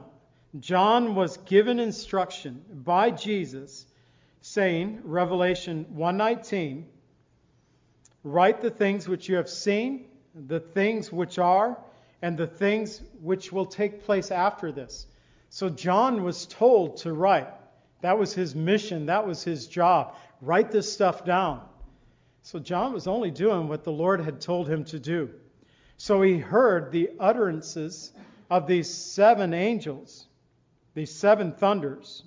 [0.59, 3.85] John was given instruction by Jesus
[4.41, 6.83] saying, Revelation 1:19,
[8.23, 11.81] write the things which you have seen, the things which are,
[12.21, 15.07] and the things which will take place after this.
[15.49, 17.47] So John was told to write.
[18.01, 20.15] That was his mission, that was his job.
[20.41, 21.61] Write this stuff down.
[22.41, 25.29] So John was only doing what the Lord had told him to do.
[25.97, 28.11] So he heard the utterances
[28.49, 30.27] of these seven angels
[30.93, 32.23] these seven thunders.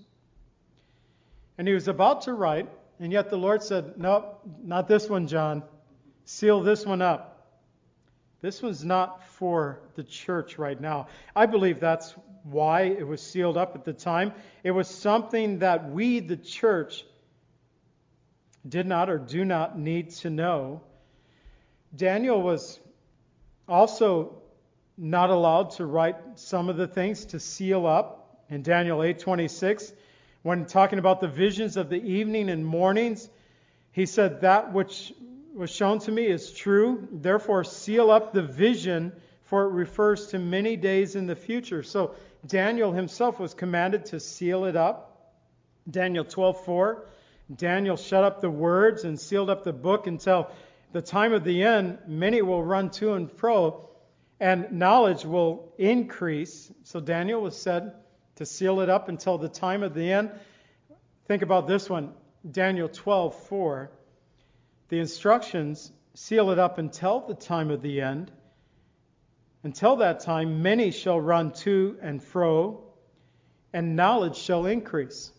[1.58, 5.26] And he was about to write, and yet the Lord said, No, not this one,
[5.26, 5.62] John.
[6.24, 7.34] Seal this one up.
[8.40, 11.08] This one's not for the church right now.
[11.34, 14.32] I believe that's why it was sealed up at the time.
[14.62, 17.04] It was something that we, the church,
[18.68, 20.82] did not or do not need to know.
[21.94, 22.80] Daniel was
[23.68, 24.42] also
[24.96, 28.23] not allowed to write some of the things to seal up
[28.54, 29.92] in Daniel 8:26
[30.42, 33.28] when talking about the visions of the evening and mornings
[33.90, 35.12] he said that which
[35.54, 37.08] was shown to me is true.
[37.12, 39.12] Therefore seal up the vision
[39.44, 41.82] for it refers to many days in the future.
[41.82, 42.14] So
[42.46, 45.32] Daniel himself was commanded to seal it up.
[45.90, 47.06] Daniel 12:4
[47.54, 50.48] Daniel shut up the words and sealed up the book until
[50.92, 51.98] the time of the end.
[52.06, 53.90] Many will run to and fro
[54.38, 56.72] and knowledge will increase.
[56.84, 57.94] So Daniel was said
[58.36, 60.30] to seal it up until the time of the end.
[61.26, 62.12] Think about this one
[62.50, 63.90] Daniel 12:4.
[64.88, 68.30] The instructions seal it up until the time of the end.
[69.62, 72.84] Until that time, many shall run to and fro,
[73.72, 75.32] and knowledge shall increase.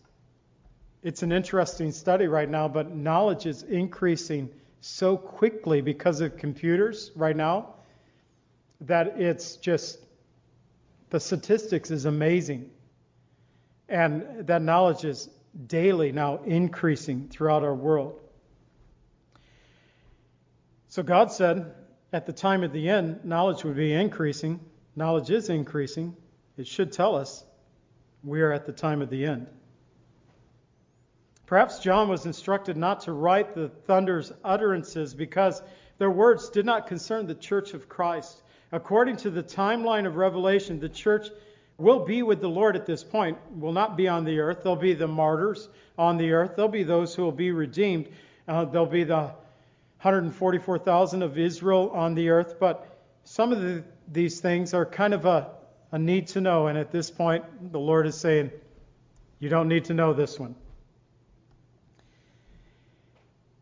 [1.02, 7.12] It's an interesting study right now, but knowledge is increasing so quickly because of computers
[7.14, 7.74] right now
[8.80, 9.98] that it's just
[11.10, 12.70] the statistics is amazing.
[13.88, 15.28] And that knowledge is
[15.66, 18.20] daily now increasing throughout our world.
[20.88, 21.74] So God said
[22.12, 24.60] at the time of the end, knowledge would be increasing.
[24.94, 26.16] Knowledge is increasing.
[26.56, 27.44] It should tell us
[28.24, 29.46] we are at the time of the end.
[31.46, 35.62] Perhaps John was instructed not to write the thunder's utterances because
[35.98, 38.42] their words did not concern the church of Christ.
[38.72, 41.28] According to the timeline of Revelation, the church
[41.78, 44.60] will be with the Lord at this point, will not be on the earth.
[44.62, 48.08] There'll be the martyrs on the earth, there'll be those who will be redeemed,
[48.46, 49.32] uh, there'll be the
[50.02, 52.56] 144,000 of Israel on the earth.
[52.60, 52.86] But
[53.24, 55.50] some of the, these things are kind of a,
[55.90, 56.66] a need to know.
[56.66, 58.50] And at this point, the Lord is saying,
[59.40, 60.54] You don't need to know this one.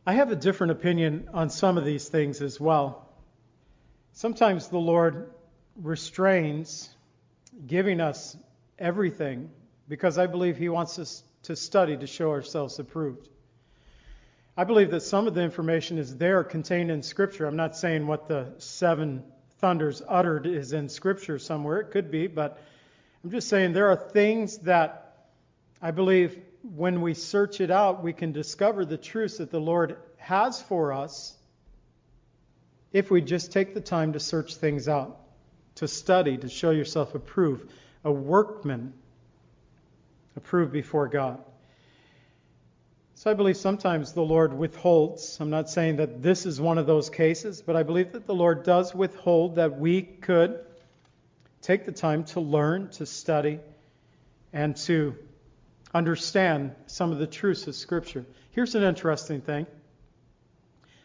[0.07, 3.09] I have a different opinion on some of these things as well.
[4.13, 5.31] Sometimes the Lord
[5.81, 6.91] restrains
[7.67, 8.37] giving us
[8.79, 9.51] everything
[9.89, 13.29] because I believe He wants us to study to show ourselves approved.
[14.57, 17.47] I believe that some of the information is there contained in Scripture.
[17.47, 19.25] I'm not saying what the seven
[19.59, 21.81] thunders uttered is in Scripture somewhere.
[21.81, 22.63] It could be, but
[23.23, 25.17] I'm just saying there are things that
[25.83, 29.97] I believe when we search it out, we can discover the truths that the Lord
[30.17, 31.37] has for us
[32.93, 35.24] if we just take the time to search things out
[35.77, 37.71] to study, to show yourself approved,
[38.05, 38.93] a workman
[40.37, 41.43] approved before God.
[43.17, 45.39] So I believe sometimes the Lord withholds.
[45.41, 48.35] I'm not saying that this is one of those cases, but I believe that the
[48.35, 50.59] Lord does withhold that we could
[51.63, 53.61] take the time to learn, to study,
[54.53, 55.15] and to
[55.95, 58.27] understand some of the truths of Scripture.
[58.51, 59.67] Here's an interesting thing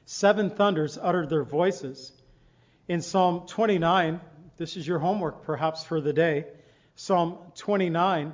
[0.06, 2.12] seven thunders uttered their voices.
[2.88, 4.20] In Psalm 29,
[4.60, 6.46] this is your homework perhaps for the day.
[6.96, 8.34] Psalm 29.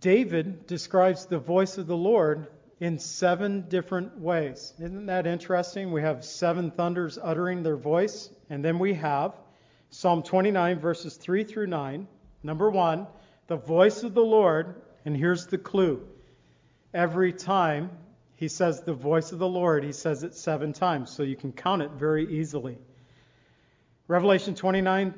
[0.00, 2.46] David describes the voice of the Lord
[2.80, 4.74] in seven different ways.
[4.78, 5.90] Isn't that interesting?
[5.90, 9.34] We have seven thunders uttering their voice, and then we have
[9.88, 12.06] Psalm 29, verses 3 through 9.
[12.42, 13.06] Number one,
[13.46, 16.06] the voice of the Lord, and here's the clue.
[16.92, 17.90] Every time
[18.36, 21.52] he says the voice of the Lord, he says it seven times, so you can
[21.52, 22.78] count it very easily.
[24.10, 25.14] Revelation 29,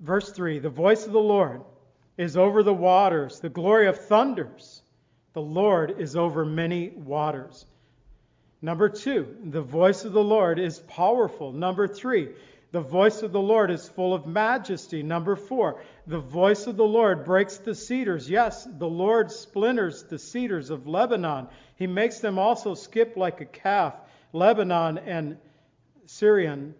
[0.00, 1.62] verse 3 The voice of the Lord
[2.16, 4.82] is over the waters, the glory of thunders.
[5.34, 7.64] The Lord is over many waters.
[8.60, 11.52] Number two, the voice of the Lord is powerful.
[11.52, 12.30] Number three,
[12.72, 15.00] the voice of the Lord is full of majesty.
[15.04, 18.28] Number four, the voice of the Lord breaks the cedars.
[18.28, 21.46] Yes, the Lord splinters the cedars of Lebanon.
[21.76, 23.94] He makes them also skip like a calf.
[24.32, 25.36] Lebanon and
[26.06, 26.74] Sirion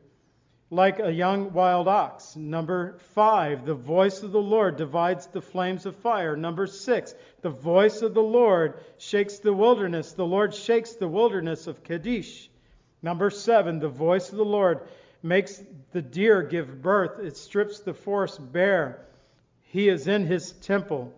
[0.70, 2.37] like a young wild ox.
[2.37, 6.37] Number five, the voice of the Lord divides the flames of fire.
[6.37, 10.12] Number six, the voice of the Lord shakes the wilderness.
[10.12, 12.50] The Lord shakes the wilderness of Kadesh.
[13.00, 14.81] Number seven, the voice of the Lord
[15.22, 17.18] makes the deer give birth.
[17.18, 19.07] It strips the forest bare.
[19.70, 21.14] He is in his temple,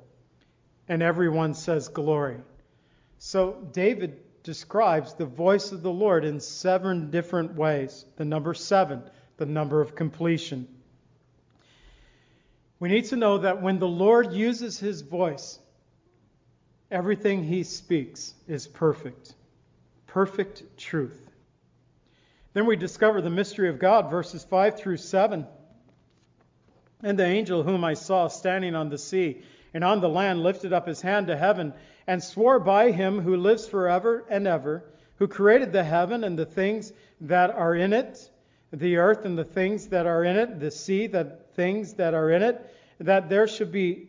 [0.89, 2.39] and everyone says glory.
[3.19, 8.05] So David describes the voice of the Lord in seven different ways.
[8.17, 9.03] The number seven,
[9.41, 10.69] the number of completion.
[12.79, 15.59] We need to know that when the Lord uses his voice,
[16.91, 19.35] everything he speaks is perfect.
[20.07, 21.19] Perfect truth.
[22.53, 25.47] Then we discover the mystery of God, verses 5 through 7.
[27.03, 29.41] And the angel whom I saw standing on the sea
[29.73, 31.73] and on the land lifted up his hand to heaven
[32.07, 34.85] and swore by him who lives forever and ever,
[35.17, 38.31] who created the heaven and the things that are in it
[38.73, 42.31] the earth and the things that are in it, the sea, the things that are
[42.31, 44.09] in it, that there should be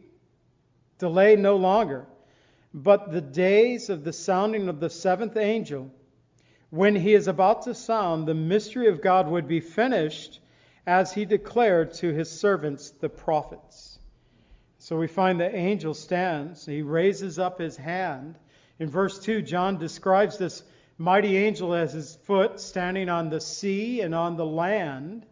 [1.00, 2.06] delay no longer.
[2.74, 5.92] But the days of the sounding of the seventh angel,
[6.70, 10.40] when he is about to sound, the mystery of God would be finished
[10.86, 14.00] as he declared to his servants, the prophets.
[14.78, 18.38] So we find the angel stands, he raises up his hand.
[18.80, 20.64] In verse 2, John describes this
[21.02, 25.26] mighty angel as his foot standing on the sea and on the land.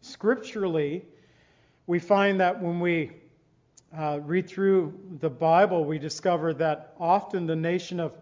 [0.00, 1.04] Scripturally,
[1.86, 3.10] we find that when we
[3.96, 8.16] uh, read through the Bible, we discover that often the nation of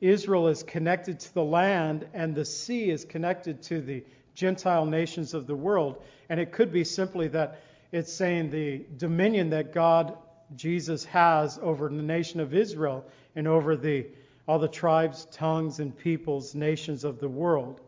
[0.00, 4.04] Israel is connected to the land and the sea is connected to the
[4.36, 6.00] Gentile nations of the world.
[6.28, 10.16] And it could be simply that it's saying the dominion that God,
[10.54, 14.06] Jesus, has over the nation of Israel and over the,
[14.46, 17.80] all the tribes, tongues, and peoples, nations of the world.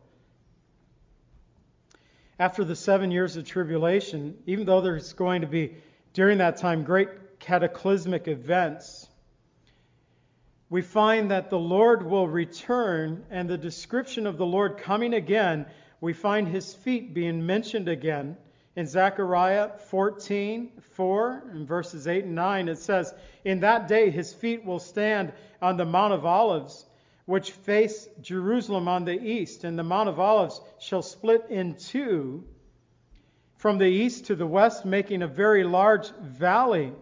[2.37, 5.75] After the seven years of tribulation, even though there's going to be
[6.13, 9.07] during that time great cataclysmic events,
[10.69, 15.65] we find that the Lord will return, and the description of the Lord coming again,
[15.99, 18.37] we find his feet being mentioned again.
[18.79, 23.13] In Zechariah 14, 4, and verses 8 and 9, it says,
[23.43, 26.85] In that day his feet will stand on the Mount of Olives,
[27.25, 32.45] which face Jerusalem on the east, and the Mount of Olives shall split in two
[33.57, 36.93] from the east to the west, making a very large valley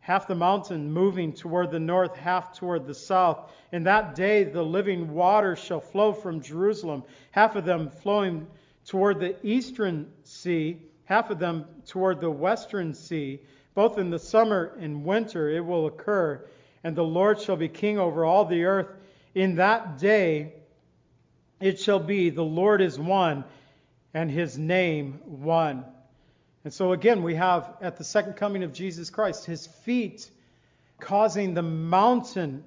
[0.00, 3.48] half the mountain moving toward the north, half toward the south.
[3.70, 8.48] In that day the living waters shall flow from Jerusalem, half of them flowing
[8.86, 13.40] toward the eastern sea, half of them toward the western sea.
[13.74, 16.46] Both in the summer and winter it will occur,
[16.84, 18.88] and the Lord shall be king over all the earth.
[19.34, 20.52] In that day
[21.60, 23.44] it shall be, the Lord is one,
[24.12, 25.84] and his name one.
[26.64, 30.28] And so again, we have at the second coming of Jesus Christ, his feet
[30.98, 32.64] causing the mountain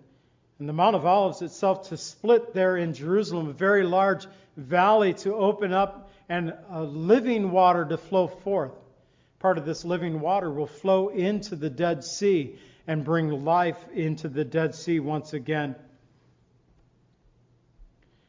[0.60, 4.28] and the Mount of Olives itself to split there in Jerusalem, a very large
[4.58, 8.72] valley to open up and a living water to flow forth.
[9.40, 12.56] Part of this living water will flow into the Dead Sea
[12.86, 15.76] and bring life into the Dead Sea once again.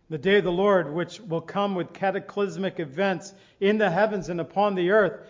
[0.08, 4.40] The day of the Lord, which will come with cataclysmic events in the heavens and
[4.40, 5.20] upon the earth,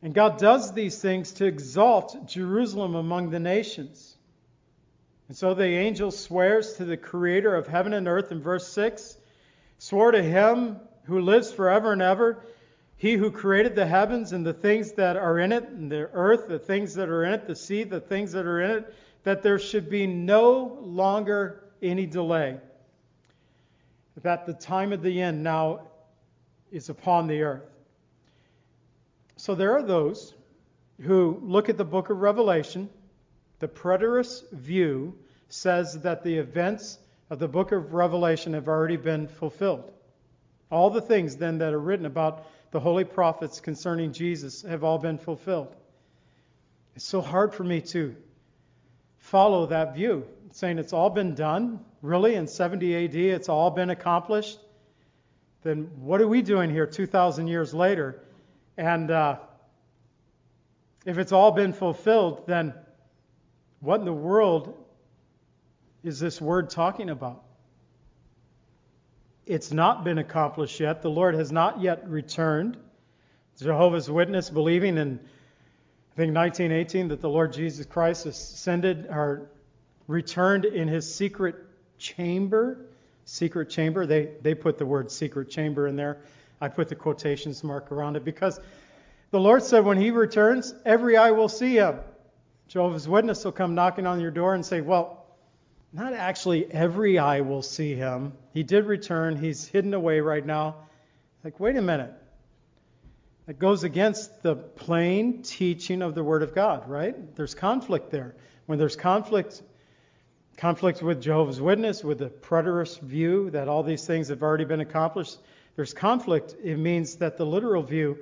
[0.00, 4.16] and God does these things to exalt Jerusalem among the nations.
[5.28, 9.16] And so the angel swears to the creator of heaven and earth in verse 6
[9.78, 12.44] swore to him who lives forever and ever,
[12.96, 16.48] he who created the heavens and the things that are in it, and the earth,
[16.48, 18.94] the things that are in it, the sea, the things that are in it,
[19.24, 22.58] that there should be no longer any delay.
[24.22, 25.88] That the time of the end now
[26.70, 27.68] is upon the earth.
[29.36, 30.32] So there are those
[31.02, 32.88] who look at the book of Revelation.
[33.58, 35.18] The preterist view
[35.48, 36.98] says that the events
[37.30, 39.90] of the book of Revelation have already been fulfilled.
[40.70, 44.98] All the things then that are written about the holy prophets concerning Jesus have all
[44.98, 45.74] been fulfilled.
[46.96, 48.14] It's so hard for me to
[49.18, 51.80] follow that view, saying it's all been done.
[52.02, 54.58] Really, in 70 AD, it's all been accomplished.
[55.62, 58.20] Then what are we doing here 2,000 years later?
[58.76, 59.38] And uh,
[61.06, 62.74] if it's all been fulfilled, then
[63.80, 64.83] what in the world
[66.04, 67.42] is this word talking about?
[69.46, 71.02] It's not been accomplished yet.
[71.02, 72.76] The Lord has not yet returned.
[73.58, 75.18] Jehovah's Witness believing in,
[76.12, 79.48] I think, 1918 that the Lord Jesus Christ ascended or
[80.06, 81.56] returned in his secret
[81.98, 82.86] chamber.
[83.24, 84.06] Secret chamber.
[84.06, 86.18] They, they put the word secret chamber in there.
[86.60, 88.60] I put the quotations mark around it because
[89.30, 92.00] the Lord said when he returns, every eye will see him.
[92.68, 95.23] Jehovah's Witness will come knocking on your door and say, Well,
[95.94, 98.32] not actually every eye will see him.
[98.52, 99.36] He did return.
[99.36, 100.74] He's hidden away right now.
[101.44, 102.12] Like, wait a minute.
[103.46, 107.36] That goes against the plain teaching of the Word of God, right?
[107.36, 108.34] There's conflict there.
[108.66, 109.62] When there's conflict,
[110.56, 114.80] conflict with Jehovah's Witness, with the preterist view that all these things have already been
[114.80, 115.38] accomplished,
[115.76, 118.18] there's conflict, it means that the literal view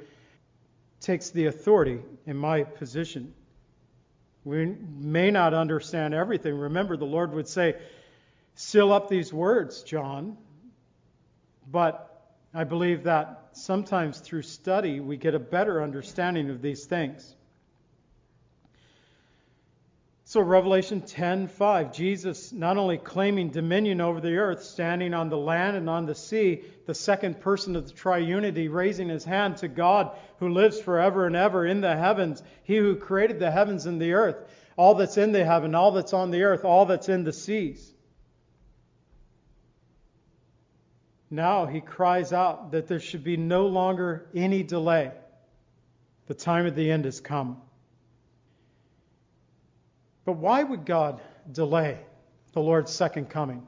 [1.01, 3.33] takes the authority in my position.
[4.45, 6.55] We may not understand everything.
[6.55, 7.76] Remember, the Lord would say,
[8.55, 10.36] Seal up these words, John.
[11.70, 12.09] But
[12.53, 17.34] I believe that sometimes through study we get a better understanding of these things.
[20.33, 25.76] So Revelation 10:5, Jesus not only claiming dominion over the earth, standing on the land
[25.76, 30.16] and on the sea, the second person of the triunity raising his hand to God
[30.39, 34.14] who lives forever and ever in the heavens, he who created the heavens and the
[34.14, 34.43] earth,
[34.78, 37.93] all that's in the heaven, all that's on the earth, all that's in the seas.
[41.30, 45.12] Now he cries out that there should be no longer any delay.
[46.26, 47.61] The time of the end has come.
[50.25, 51.20] But why would God
[51.51, 51.99] delay
[52.53, 53.66] the Lord's second coming?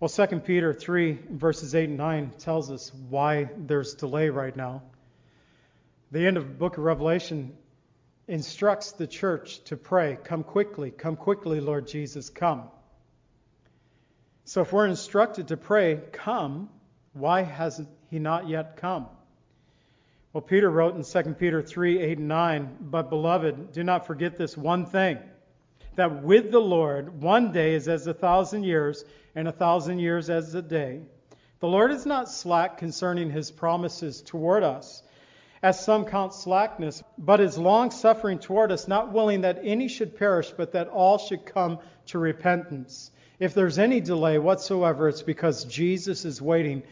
[0.00, 4.82] Well, 2 Peter 3, verses 8 and 9 tells us why there's delay right now.
[6.10, 7.56] The end of the book of Revelation
[8.28, 12.64] instructs the church to pray, Come quickly, come quickly, Lord Jesus, come.
[14.44, 16.68] So if we're instructed to pray, come,
[17.12, 19.06] why hasn't he not yet come?
[20.36, 24.36] Well, Peter wrote in 2 Peter 3 8 and 9, But beloved, do not forget
[24.36, 25.18] this one thing,
[25.94, 29.02] that with the Lord one day is as a thousand years,
[29.34, 31.00] and a thousand years as a day.
[31.60, 35.02] The Lord is not slack concerning his promises toward us,
[35.62, 40.18] as some count slackness, but is long suffering toward us, not willing that any should
[40.18, 41.78] perish, but that all should come
[42.08, 43.10] to repentance.
[43.38, 46.82] If there's any delay whatsoever, it's because Jesus is waiting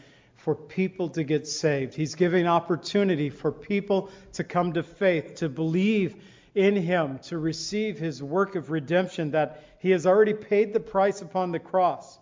[0.45, 1.95] for people to get saved.
[1.95, 6.17] He's giving opportunity for people to come to faith, to believe
[6.55, 11.23] in Him, to receive His work of redemption that He has already paid the price
[11.23, 12.19] upon the cross.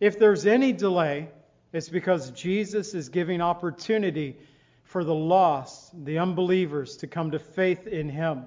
[0.00, 1.28] If there's any delay,
[1.72, 4.36] it's because Jesus is giving opportunity
[4.82, 8.42] for the lost, the unbelievers, to come to faith in Him.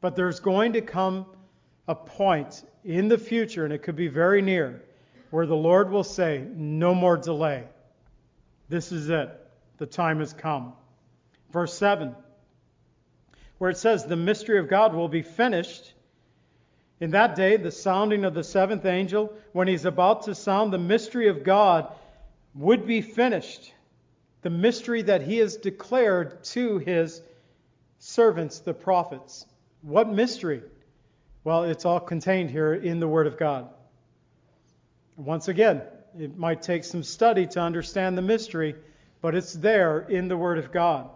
[0.00, 1.24] But there's going to come
[1.86, 4.82] a point in the future, and it could be very near,
[5.30, 7.62] where the Lord will say, No more delay.
[8.70, 9.28] This is it.
[9.78, 10.74] The time has come.
[11.50, 12.14] Verse 7,
[13.58, 15.92] where it says, The mystery of God will be finished.
[17.00, 20.78] In that day, the sounding of the seventh angel, when he's about to sound, the
[20.78, 21.92] mystery of God
[22.54, 23.72] would be finished.
[24.42, 27.20] The mystery that he has declared to his
[27.98, 29.46] servants, the prophets.
[29.82, 30.62] What mystery?
[31.42, 33.68] Well, it's all contained here in the Word of God.
[35.16, 35.82] Once again,
[36.18, 38.74] it might take some study to understand the mystery,
[39.20, 41.10] but it's there in the Word of God.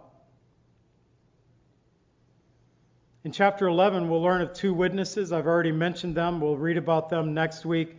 [3.23, 5.31] In chapter 11, we'll learn of two witnesses.
[5.31, 6.39] I've already mentioned them.
[6.39, 7.97] We'll read about them next week.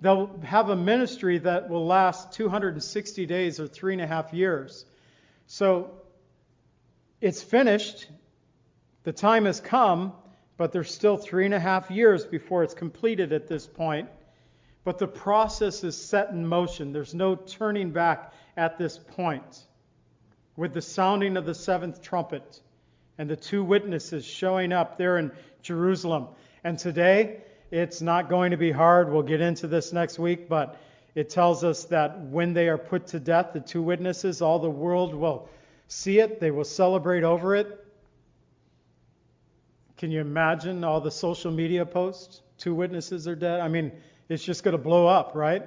[0.00, 4.86] They'll have a ministry that will last 260 days or three and a half years.
[5.48, 5.90] So
[7.20, 8.08] it's finished.
[9.02, 10.12] The time has come,
[10.56, 14.08] but there's still three and a half years before it's completed at this point.
[14.88, 16.94] But the process is set in motion.
[16.94, 19.66] There's no turning back at this point.
[20.56, 22.62] With the sounding of the seventh trumpet
[23.18, 25.30] and the two witnesses showing up there in
[25.60, 26.28] Jerusalem.
[26.64, 29.12] And today, it's not going to be hard.
[29.12, 30.80] We'll get into this next week, but
[31.14, 34.70] it tells us that when they are put to death, the two witnesses, all the
[34.70, 35.50] world will
[35.88, 37.84] see it, they will celebrate over it.
[39.98, 42.40] Can you imagine all the social media posts?
[42.56, 43.60] Two witnesses are dead.
[43.60, 43.92] I mean,
[44.28, 45.64] it's just going to blow up, right?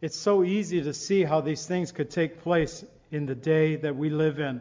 [0.00, 3.96] It's so easy to see how these things could take place in the day that
[3.96, 4.60] we live in.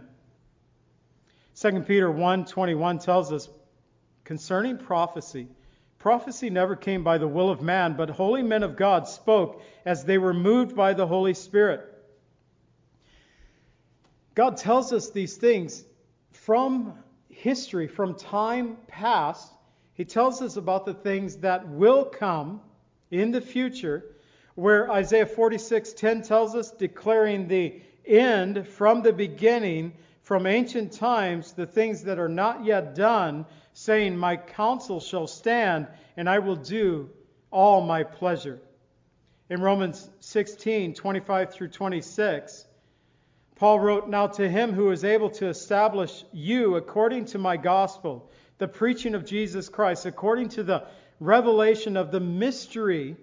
[1.55, 3.49] 2 Peter 1:21 tells us
[4.23, 5.47] concerning prophecy,
[5.99, 10.03] prophecy never came by the will of man, but holy men of God spoke as
[10.05, 11.89] they were moved by the Holy Spirit.
[14.33, 15.83] God tells us these things
[16.31, 16.93] from
[17.29, 19.53] history, from time past,
[19.93, 22.61] he tells us about the things that will come
[23.13, 24.03] in the future,
[24.55, 29.93] where Isaiah 46:10 tells us, declaring the end from the beginning,
[30.23, 35.87] from ancient times, the things that are not yet done, saying, My counsel shall stand,
[36.17, 37.09] and I will do
[37.51, 38.59] all my pleasure.
[39.49, 42.65] In Romans 16, 25 through 26,
[43.55, 48.31] Paul wrote, Now to him who is able to establish you according to my gospel,
[48.57, 50.87] the preaching of Jesus Christ, according to the
[51.23, 53.15] revelation of the mystery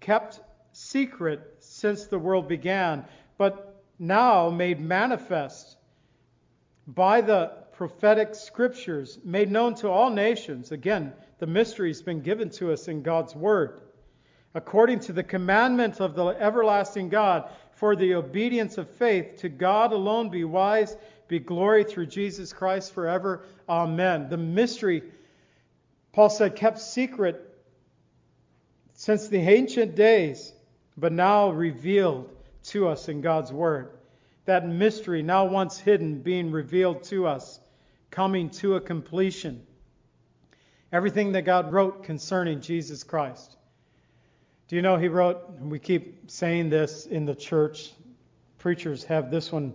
[0.00, 0.40] kept
[0.72, 3.04] secret since the world began,
[3.36, 5.76] but now made manifest
[6.86, 10.72] by the prophetic scriptures, made known to all nations.
[10.72, 13.80] Again, the mystery has been given to us in God's Word.
[14.54, 17.48] According to the commandment of the everlasting God,
[17.78, 19.38] for the obedience of faith.
[19.38, 20.96] To God alone be wise,
[21.28, 23.44] be glory through Jesus Christ forever.
[23.68, 24.28] Amen.
[24.28, 25.04] The mystery,
[26.12, 27.47] Paul said, kept secret
[28.98, 30.52] since the ancient days,
[30.96, 32.28] but now revealed
[32.64, 33.90] to us in God's Word.
[34.44, 37.60] That mystery, now once hidden, being revealed to us,
[38.10, 39.64] coming to a completion.
[40.90, 43.56] Everything that God wrote concerning Jesus Christ.
[44.66, 47.92] Do you know he wrote, we keep saying this in the church,
[48.58, 49.74] preachers have this one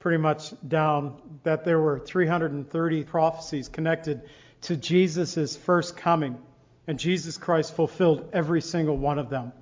[0.00, 4.22] pretty much down, that there were 330 prophecies connected
[4.62, 6.38] to Jesus' first coming,
[6.88, 9.52] and Jesus Christ fulfilled every single one of them.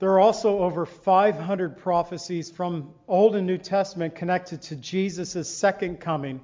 [0.00, 6.00] There are also over 500 prophecies from Old and New Testament connected to Jesus' second
[6.00, 6.40] coming,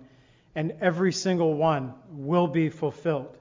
[0.55, 3.37] and every single one will be fulfilled.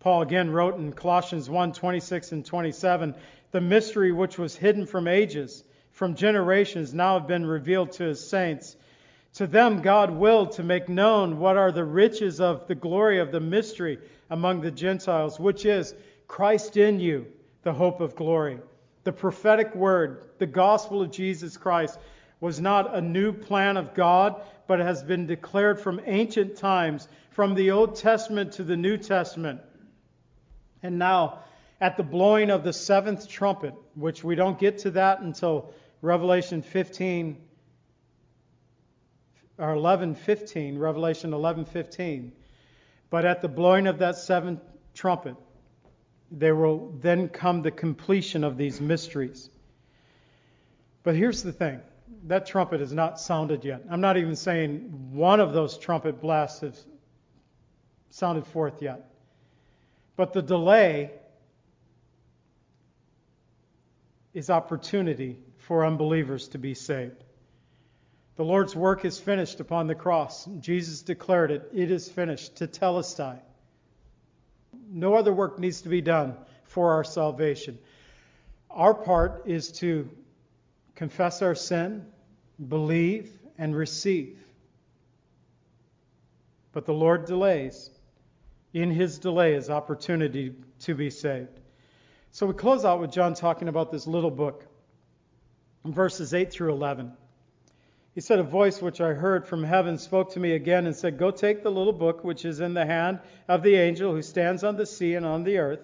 [0.00, 3.14] Paul again wrote in Colossians 1 26 and 27
[3.52, 8.28] the mystery which was hidden from ages, from generations, now have been revealed to his
[8.28, 8.76] saints.
[9.34, 13.30] To them God willed to make known what are the riches of the glory of
[13.30, 15.94] the mystery among the Gentiles, which is
[16.26, 17.26] Christ in you,
[17.62, 18.58] the hope of glory.
[19.04, 21.98] The prophetic word, the gospel of Jesus Christ,
[22.40, 27.54] was not a new plan of God, but has been declared from ancient times, from
[27.54, 29.60] the Old Testament to the New Testament.
[30.82, 31.40] And now,
[31.80, 35.72] at the blowing of the seventh trumpet, which we don't get to that until
[36.02, 37.36] Revelation 15
[39.60, 42.32] or 11:15, Revelation 11:15.
[43.10, 44.62] But at the blowing of that seventh
[44.94, 45.36] trumpet,
[46.30, 49.50] there will then come the completion of these mysteries.
[51.02, 51.80] But here's the thing
[52.24, 53.82] that trumpet is not sounded yet.
[53.88, 56.84] I'm not even saying one of those trumpet blasts has
[58.10, 59.10] sounded forth yet.
[60.16, 61.12] But the delay
[64.34, 67.24] is opportunity for unbelievers to be saved.
[68.40, 70.46] The Lord's work is finished upon the cross.
[70.60, 73.38] Jesus declared it, it is finished, to tetelestai.
[74.90, 77.78] No other work needs to be done for our salvation.
[78.70, 80.08] Our part is to
[80.94, 82.06] confess our sin,
[82.66, 84.42] believe, and receive.
[86.72, 87.90] But the Lord delays.
[88.72, 91.60] In his delay is opportunity to be saved.
[92.30, 94.64] So we close out with John talking about this little book,
[95.84, 97.12] verses 8 through 11.
[98.20, 101.16] He said, A voice which I heard from heaven spoke to me again and said,
[101.16, 103.18] Go take the little book which is in the hand
[103.48, 105.80] of the angel who stands on the sea and on the earth.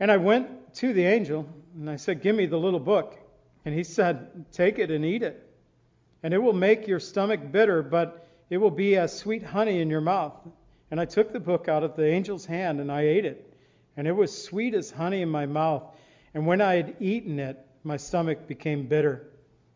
[0.00, 3.16] And I went to the angel and I said, Give me the little book.
[3.64, 5.48] And he said, Take it and eat it.
[6.24, 9.88] And it will make your stomach bitter, but it will be as sweet honey in
[9.88, 10.34] your mouth.
[10.90, 13.54] And I took the book out of the angel's hand and I ate it
[13.96, 15.84] and it was sweet as honey in my mouth.
[16.34, 19.28] And when I had eaten it, my stomach became bitter.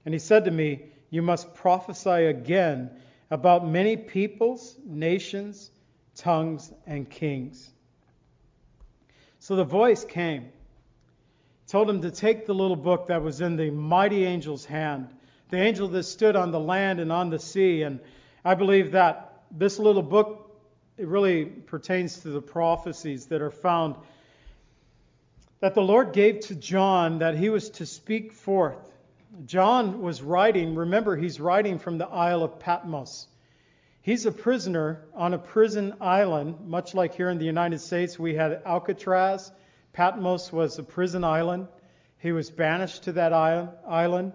[0.05, 2.91] And he said to me, You must prophesy again
[3.31, 5.71] about many peoples, nations,
[6.17, 7.71] tongues, and kings.
[9.39, 10.49] So the voice came,
[11.67, 15.09] told him to take the little book that was in the mighty angel's hand,
[15.49, 17.83] the angel that stood on the land and on the sea.
[17.83, 18.01] And
[18.45, 20.47] I believe that this little book
[21.01, 23.97] it really pertains to the prophecies that are found
[25.61, 28.93] that the Lord gave to John that he was to speak forth.
[29.47, 33.29] John was writing, remember, he's writing from the Isle of Patmos.
[34.03, 38.35] He's a prisoner on a prison island, much like here in the United States we
[38.35, 39.53] had Alcatraz.
[39.93, 41.69] Patmos was a prison island.
[42.19, 44.33] He was banished to that island,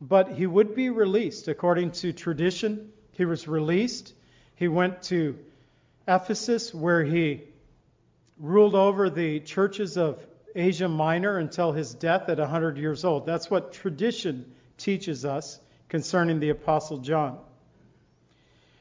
[0.00, 2.92] but he would be released according to tradition.
[3.12, 4.14] He was released.
[4.54, 5.38] He went to
[6.06, 7.44] Ephesus, where he
[8.38, 10.24] ruled over the churches of
[10.56, 13.26] Asia Minor until his death at 100 years old.
[13.26, 17.38] That's what tradition teaches us concerning the Apostle John.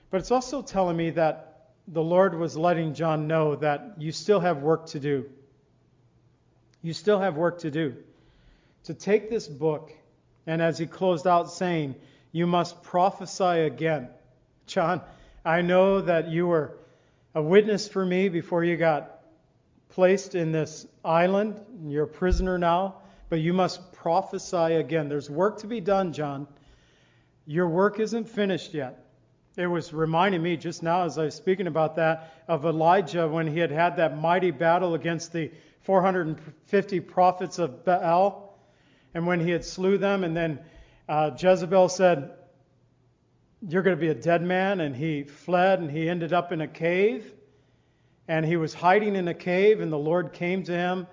[0.10, 4.40] But it's also telling me that the Lord was letting John know that you still
[4.40, 5.30] have work to do.
[6.82, 7.96] You still have work to do.
[8.86, 9.92] To take this book,
[10.48, 11.96] and as he closed out saying,
[12.32, 14.10] You must prophesy again.
[14.68, 15.02] John,
[15.44, 16.78] I know that you were
[17.34, 19.15] a witness for me before you got
[19.96, 21.58] placed in this island.
[21.88, 22.96] You're a prisoner now,
[23.30, 25.08] but you must prophesy again.
[25.08, 26.48] There's work to be done, John.
[27.48, 29.06] Your work isn't finished yet.
[29.56, 33.48] It was reminding me just now, as I was speaking about that, of Elijah when
[33.48, 35.50] he had had that mighty battle against the
[35.84, 38.60] 450 prophets of Baal,
[39.14, 40.60] and when he had slew them, and then
[41.08, 42.32] uh, Jezebel said,
[43.68, 44.82] you're going to be a dead man.
[44.82, 47.32] And he fled and he ended up in a cave.
[48.28, 51.08] And he was hiding in a cave, and the Lord came to him.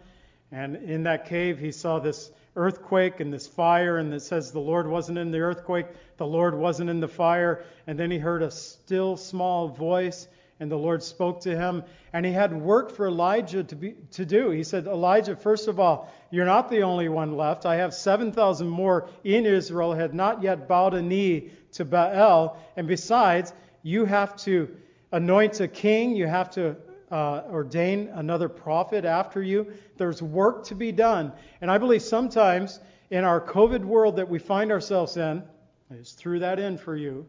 [0.51, 3.99] And in that cave, he saw this earthquake and this fire.
[3.99, 5.87] And it says the Lord wasn't in the earthquake,
[6.17, 7.65] the Lord wasn't in the fire.
[7.87, 10.29] And then he heard a still small voice,
[10.61, 11.85] and the Lord spoke to him.
[12.15, 14.51] And he had work for Elijah to, be, to do.
[14.51, 17.67] He said, Elijah, first of all, you're not the only one left.
[17.67, 22.59] I have 7,000 more in Israel, had not yet bowed a knee to Baal.
[22.77, 23.53] And besides,
[23.83, 24.75] you have to
[25.11, 26.77] anoint a king, you have to
[27.13, 29.73] uh, ordain another prophet after you.
[29.99, 31.33] There's work to be done.
[31.61, 35.43] And I believe sometimes in our COVID world that we find ourselves in,
[35.91, 37.27] I just threw that in for you,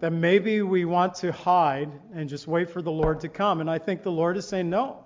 [0.00, 3.60] that maybe we want to hide and just wait for the Lord to come.
[3.60, 5.04] And I think the Lord is saying, no,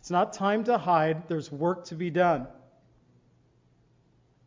[0.00, 1.28] it's not time to hide.
[1.28, 2.48] There's work to be done.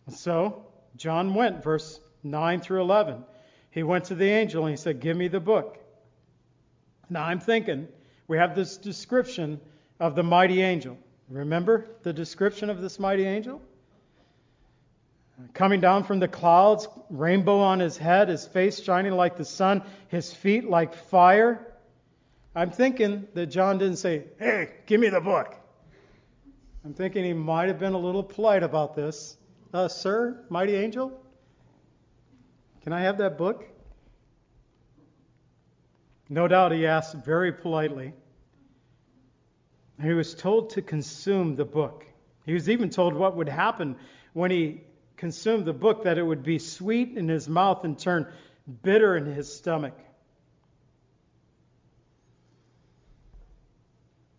[0.09, 0.66] So
[0.97, 3.24] John went, verse 9 through 11.
[3.70, 5.78] He went to the angel and he said, Give me the book.
[7.09, 7.88] Now I'm thinking,
[8.28, 9.60] we have this description
[10.00, 10.98] of the mighty angel.
[11.30, 13.62] Remember the description of this mighty angel?
[15.54, 19.84] Coming down from the clouds, rainbow on his head, his face shining like the sun,
[20.08, 21.74] his feet like fire.
[22.56, 25.56] I'm thinking that John didn't say, Hey, give me the book.
[26.86, 29.38] I'm thinking he might have been a little polite about this.
[29.74, 31.12] Uh, sir, mighty angel,
[32.84, 33.66] can I have that book?
[36.30, 38.14] No doubt he asked very politely.
[40.02, 42.06] He was told to consume the book.
[42.46, 43.96] He was even told what would happen
[44.34, 44.82] when he
[45.18, 48.28] consumed the book, that it would be sweet in his mouth and turn
[48.84, 49.94] bitter in his stomach.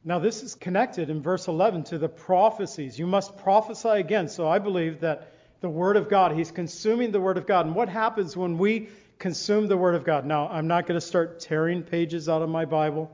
[0.05, 2.97] Now, this is connected in verse 11 to the prophecies.
[2.97, 4.28] You must prophesy again.
[4.28, 7.66] So I believe that the Word of God, he's consuming the Word of God.
[7.66, 10.24] And what happens when we consume the Word of God?
[10.24, 13.10] Now, I'm not going to start tearing pages out of my Bible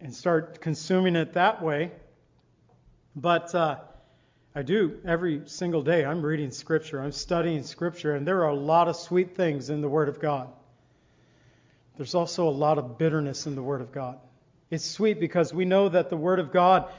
[0.00, 1.92] and start consuming it that way.
[3.16, 3.78] But uh,
[4.54, 6.04] I do every single day.
[6.04, 9.80] I'm reading Scripture, I'm studying Scripture, and there are a lot of sweet things in
[9.80, 10.48] the Word of God.
[11.96, 14.18] There's also a lot of bitterness in the Word of God.
[14.70, 16.90] It's sweet because we know that the Word of God,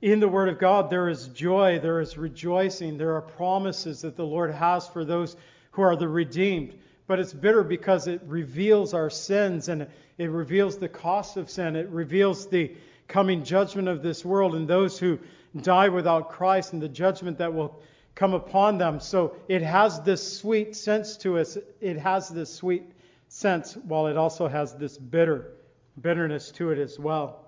[0.00, 4.16] in the Word of God, there is joy, there is rejoicing, there are promises that
[4.16, 5.36] the Lord has for those
[5.72, 6.74] who are the redeemed.
[7.08, 9.88] But it's bitter because it reveals our sins and
[10.18, 11.74] it reveals the cost of sin.
[11.74, 12.76] It reveals the
[13.08, 15.18] coming judgment of this world and those who
[15.62, 17.82] die without Christ and the judgment that will
[18.14, 19.00] come upon them.
[19.00, 21.56] So it has this sweet sense to us.
[21.80, 22.84] It has this sweet
[23.28, 25.52] sense while it also has this bitter
[26.00, 27.46] bitterness to it as well.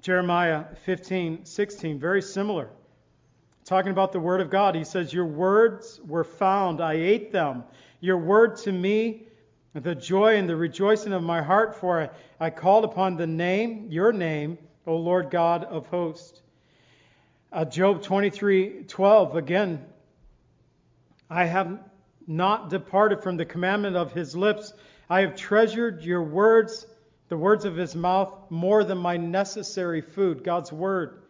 [0.00, 2.70] Jeremiah 15, 16, very similar.
[3.72, 7.64] Talking about the Word of God, he says, Your words were found, I ate them.
[8.00, 9.28] Your word to me,
[9.72, 13.86] the joy and the rejoicing of my heart, for I, I called upon the name,
[13.88, 16.42] your name, O Lord God of hosts.
[17.50, 19.82] Uh, Job 23, 12, again,
[21.30, 21.78] I have
[22.26, 24.74] not departed from the commandment of his lips.
[25.08, 26.84] I have treasured your words,
[27.30, 30.44] the words of his mouth, more than my necessary food.
[30.44, 31.21] God's word,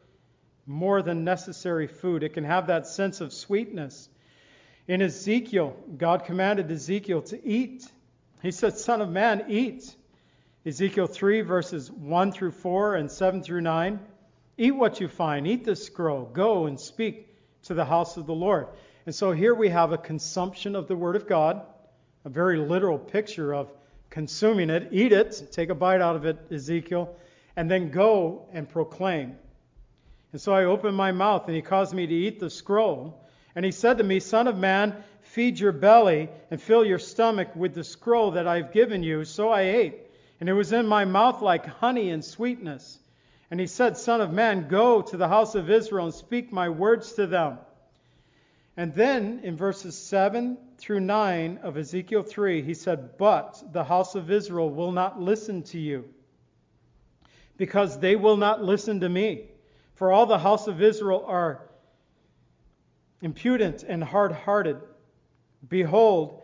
[0.67, 2.23] more than necessary food.
[2.23, 4.09] It can have that sense of sweetness.
[4.89, 7.85] In Ezekiel, God commanded Ezekiel to eat.
[8.43, 9.95] He said, Son of man, eat.
[10.65, 13.99] Ezekiel 3, verses 1 through 4 and 7 through 9.
[14.59, 17.29] Eat what you find, eat the scroll, go and speak
[17.65, 18.69] to the house of the Lord.
[19.07, 21.63] And so here we have a consumption of the Word of God
[22.25, 23.73] a very literal picture of
[24.11, 24.89] consuming it.
[24.93, 27.15] Eat it, take a bite out of it, Ezekiel,
[27.57, 29.37] and then go and proclaim.
[30.33, 33.23] And so I opened my mouth, and he caused me to eat the scroll.
[33.55, 37.55] And he said to me, Son of man, feed your belly and fill your stomach
[37.55, 39.25] with the scroll that I've given you.
[39.25, 39.95] So I ate,
[40.41, 42.99] and it was in my mouth like honey and sweetness.
[43.51, 46.71] And he said, Son of man, go to the house of Israel and speak my
[46.71, 47.59] words to them.
[48.75, 54.15] And then in verses 7 through 9 of Ezekiel 3, he said, But the house
[54.15, 56.07] of Israel will not listen to you,
[57.59, 59.52] because they will not listen to me.
[59.95, 61.61] For all the house of Israel are
[63.21, 64.79] impudent and hard hearted.
[65.69, 66.43] Behold,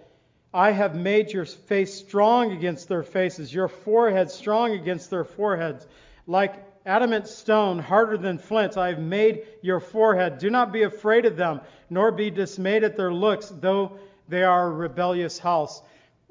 [0.55, 5.87] I have made your face strong against their faces, your forehead strong against their foreheads.
[6.27, 6.55] Like
[6.87, 10.39] adamant stone, harder than flint, I have made your forehead.
[10.39, 14.69] Do not be afraid of them, nor be dismayed at their looks, though they are
[14.69, 15.83] a rebellious house.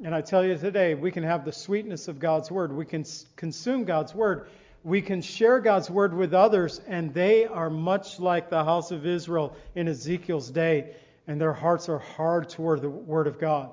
[0.04, 2.72] And I tell you today, we can have the sweetness of God's word.
[2.72, 3.06] We can
[3.36, 4.48] consume God's word.
[4.88, 9.06] We can share God's word with others, and they are much like the house of
[9.06, 10.96] Israel in Ezekiel's day,
[11.28, 13.72] and their hearts are hard toward the word of God.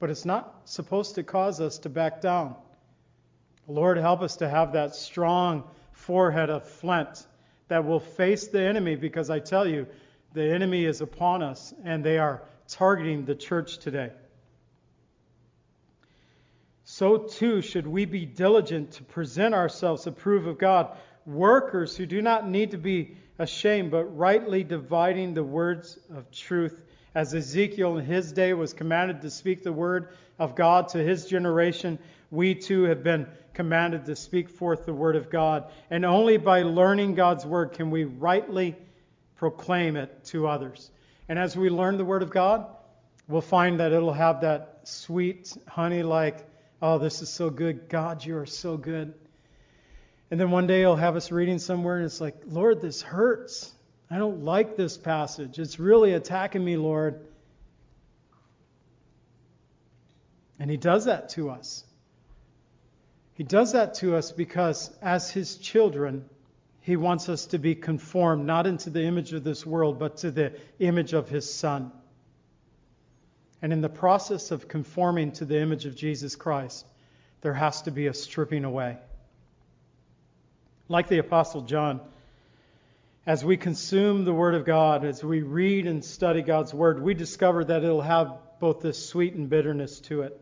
[0.00, 2.54] But it's not supposed to cause us to back down.
[3.66, 7.26] Lord, help us to have that strong forehead of flint
[7.68, 9.86] that will face the enemy because I tell you,
[10.32, 14.12] the enemy is upon us and they are targeting the church today.
[16.98, 20.96] So too should we be diligent to present ourselves approved of God,
[21.26, 26.82] workers who do not need to be ashamed, but rightly dividing the words of truth.
[27.14, 30.08] As Ezekiel in his day was commanded to speak the word
[30.40, 32.00] of God to his generation,
[32.32, 35.70] we too have been commanded to speak forth the word of God.
[35.90, 38.74] And only by learning God's word can we rightly
[39.36, 40.90] proclaim it to others.
[41.28, 42.66] And as we learn the word of God,
[43.28, 46.47] we'll find that it'll have that sweet, honey like,
[46.80, 47.88] oh, this is so good.
[47.88, 49.14] God, you are so good.
[50.30, 53.72] And then one day he'll have us reading somewhere and it's like, Lord, this hurts.
[54.10, 55.58] I don't like this passage.
[55.58, 57.26] It's really attacking me, Lord.
[60.58, 61.84] And he does that to us.
[63.38, 66.24] He does that to us because, as His children,
[66.80, 70.32] He wants us to be conformed not into the image of this world, but to
[70.32, 71.92] the image of His Son.
[73.60, 76.86] And in the process of conforming to the image of Jesus Christ,
[77.40, 78.96] there has to be a stripping away.
[80.88, 82.00] Like the Apostle John,
[83.26, 87.14] as we consume the Word of God, as we read and study God's Word, we
[87.14, 90.40] discover that it'll have both this sweet and bitterness to it.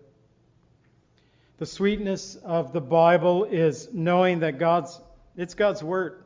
[1.58, 5.00] The sweetness of the Bible is knowing that God's
[5.36, 6.22] it's God's word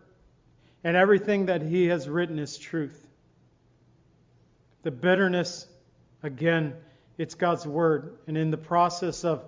[0.84, 3.06] and everything that he has written is truth.
[4.82, 5.66] The bitterness
[6.22, 6.74] again,
[7.18, 9.44] it's God's word and in the process of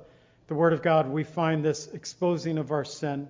[0.48, 3.28] the word of God we find this exposing of our sin,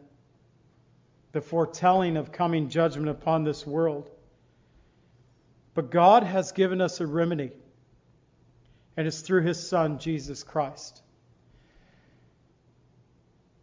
[1.33, 4.11] the foretelling of coming judgment upon this world.
[5.75, 7.53] But God has given us a remedy
[8.97, 11.03] and it's through his son Jesus Christ.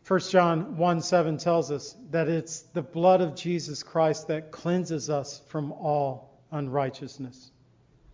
[0.07, 5.09] 1 John 1 7 tells us that it's the blood of Jesus Christ that cleanses
[5.09, 7.51] us from all unrighteousness,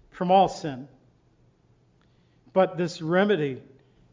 [0.09, 0.89] from all sin.
[2.55, 3.61] But this remedy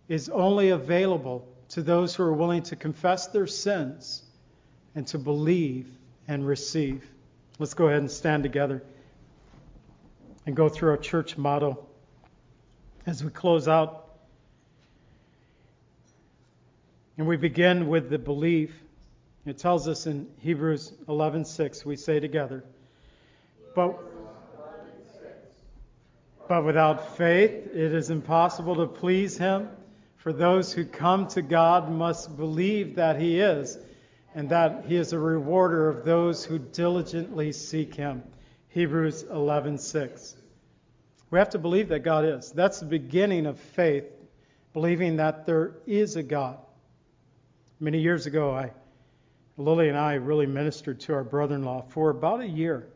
[0.08, 4.24] is only available to those who are willing to confess their sins
[4.96, 5.86] and to believe
[6.26, 7.08] and receive.
[7.58, 8.82] Let's go ahead and stand together
[10.44, 11.86] and go through our church motto
[13.06, 14.02] as we close out
[17.18, 18.74] And we begin with the belief.
[19.44, 22.64] It tells us in Hebrews 11:6 we say together,
[23.76, 23.96] but
[26.52, 29.70] but without faith it is impossible to please him,
[30.16, 33.78] for those who come to God must believe that he is
[34.34, 38.22] and that he is a rewarder of those who diligently seek him.
[38.68, 40.34] Hebrews 11:6.
[41.30, 42.52] We have to believe that God is.
[42.52, 44.12] That's the beginning of faith,
[44.74, 46.58] believing that there is a God.
[47.80, 48.72] Many years ago, I,
[49.56, 52.88] Lily and I really ministered to our brother-in-law for about a year.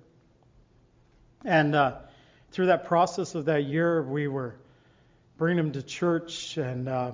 [1.43, 2.01] And uh,
[2.53, 4.55] through that process of that year, we were
[5.39, 6.57] bringing him to church.
[6.57, 7.13] And uh,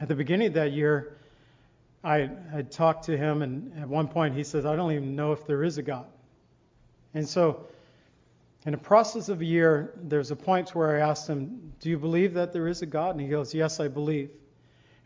[0.00, 1.16] at the beginning of that year,
[2.04, 5.32] I had talked to him, and at one point he says, I don't even know
[5.32, 6.06] if there is a God.
[7.14, 7.66] And so,
[8.64, 11.98] in the process of a year, there's a point where I asked him, Do you
[11.98, 13.10] believe that there is a God?
[13.10, 14.30] And he goes, Yes, I believe.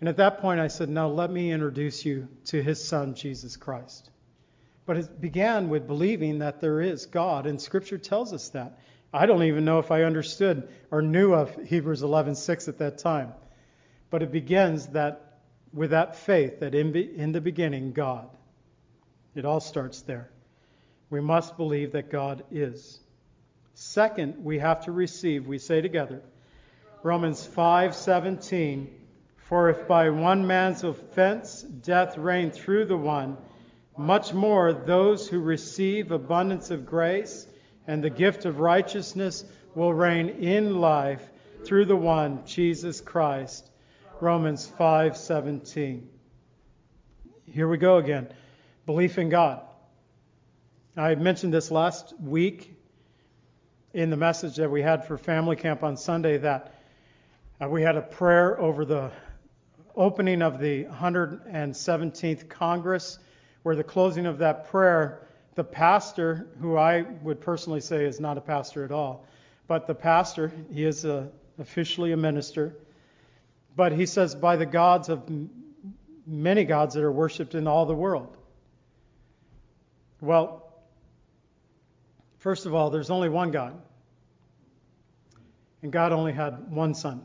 [0.01, 3.57] And at that point, I said, Now let me introduce you to his son, Jesus
[3.57, 4.11] Christ.
[4.84, 8.78] But it began with believing that there is God, and Scripture tells us that.
[9.12, 13.32] I don't even know if I understood or knew of Hebrews 11:6 at that time.
[14.11, 15.40] But it begins that
[15.72, 18.28] with that faith that in, in the beginning, God.
[19.34, 20.30] It all starts there.
[21.11, 23.00] We must believe that God is.
[23.74, 26.22] Second, we have to receive, we say together,
[27.02, 28.88] Romans 5:17
[29.48, 33.36] for if by one man's offense death reigned through the one,
[33.96, 37.46] much more those who receive abundance of grace
[37.87, 41.30] and the gift of righteousness will reign in life
[41.64, 43.70] through the one, Jesus Christ.
[44.20, 46.09] Romans 5:17.
[47.45, 48.28] Here we go again.
[48.87, 49.62] Belief in God.
[50.97, 52.74] I mentioned this last week
[53.93, 56.72] in the message that we had for family camp on Sunday that
[57.61, 59.11] uh, we had a prayer over the
[59.95, 63.18] opening of the 117th Congress,
[63.62, 65.26] where the closing of that prayer,
[65.57, 69.24] the pastor, who I would personally say is not a pastor at all,
[69.66, 71.28] but the pastor, he is a,
[71.59, 72.76] officially a minister,
[73.74, 75.28] but he says, by the gods of
[76.26, 78.36] many gods that are worshipped in all the world.
[80.20, 80.72] Well,
[82.38, 83.80] first of all, there's only one God.
[85.82, 87.22] And God only had one Son,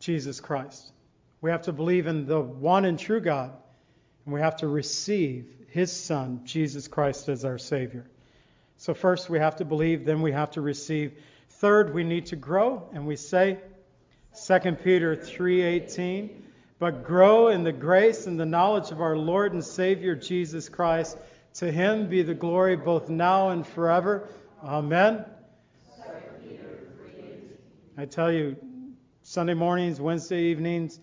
[0.00, 0.92] Jesus Christ.
[1.40, 3.52] We have to believe in the one and true God,
[4.24, 8.06] and we have to receive his Son, Jesus Christ, as our Savior.
[8.76, 11.12] So, first we have to believe, then we have to receive.
[11.50, 13.58] Third, we need to grow, and we say,
[14.34, 16.30] 2 Peter 3:18,
[16.78, 21.18] but grow in the grace and the knowledge of our Lord and Savior Jesus Christ.
[21.54, 24.28] To him be the glory both now and forever.
[24.62, 25.24] Amen.
[27.96, 28.56] I tell you,
[29.22, 31.00] Sunday mornings, Wednesday evenings,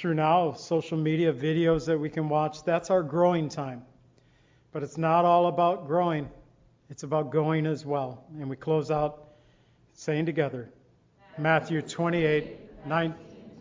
[0.00, 2.64] through now social media videos that we can watch.
[2.64, 3.82] That's our growing time.
[4.72, 6.30] But it's not all about growing,
[6.88, 8.24] it's about going as well.
[8.38, 9.28] And we close out
[9.92, 10.70] saying together
[11.36, 13.14] Matthew 28 9,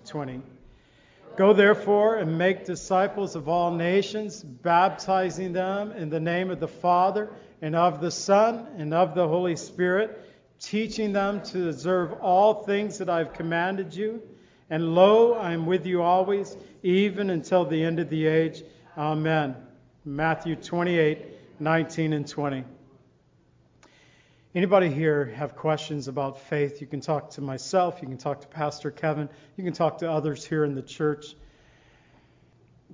[0.05, 0.41] 20.
[1.35, 6.69] Go therefore and make disciples of all nations, baptizing them in the name of the
[6.69, 7.29] Father
[7.61, 10.25] and of the Son and of the Holy Spirit,
[10.61, 14.21] teaching them to observe all things that I've commanded you.
[14.69, 18.63] And lo, I am with you always, even until the end of the age.
[18.97, 19.55] Amen.
[20.05, 21.25] Matthew 28,
[21.59, 22.63] 19 and 20.
[24.53, 26.81] Anybody here have questions about faith?
[26.81, 30.11] You can talk to myself, you can talk to Pastor Kevin, you can talk to
[30.11, 31.35] others here in the church.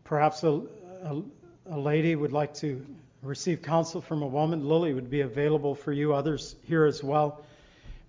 [0.04, 0.62] Perhaps a,
[1.04, 1.22] a,
[1.72, 2.86] a lady would like to
[3.22, 4.68] receive counsel from a woman.
[4.68, 7.44] Lily would be available for you, others here as well.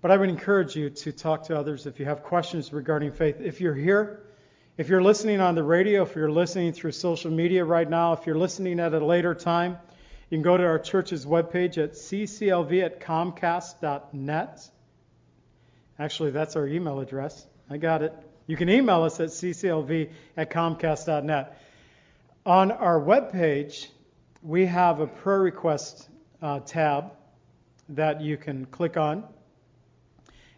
[0.01, 3.41] But I would encourage you to talk to others if you have questions regarding faith.
[3.41, 4.21] If you're here,
[4.77, 8.27] if you're listening on the radio, if you're listening through social media right now, if
[8.27, 9.77] you're listening at a later time,
[10.29, 14.69] you can go to our church's webpage at cclv at comcast.net.
[15.97, 17.47] Actually, that's our email address.
[17.67, 18.13] I got it.
[18.45, 21.59] You can email us at cclv at comcast.net.
[22.45, 23.87] On our webpage,
[24.43, 26.07] we have a prayer request
[26.39, 27.13] uh, tab
[27.89, 29.23] that you can click on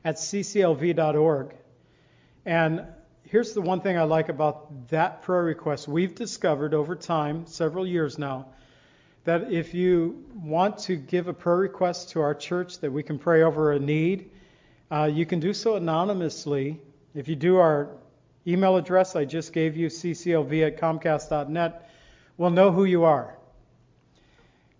[0.03, 1.55] at cclv.org.
[2.45, 2.85] And
[3.23, 5.87] here's the one thing I like about that prayer request.
[5.87, 8.47] We've discovered over time, several years now,
[9.25, 13.19] that if you want to give a prayer request to our church that we can
[13.19, 14.31] pray over a need,
[14.91, 16.79] uh, you can do so anonymously.
[17.13, 17.89] If you do our
[18.47, 21.89] email address I just gave you, cclv at comcast.net,
[22.37, 23.35] we'll know who you are.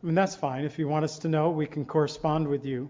[0.02, 0.64] I mean, that's fine.
[0.64, 2.90] If you want us to know, we can correspond with you.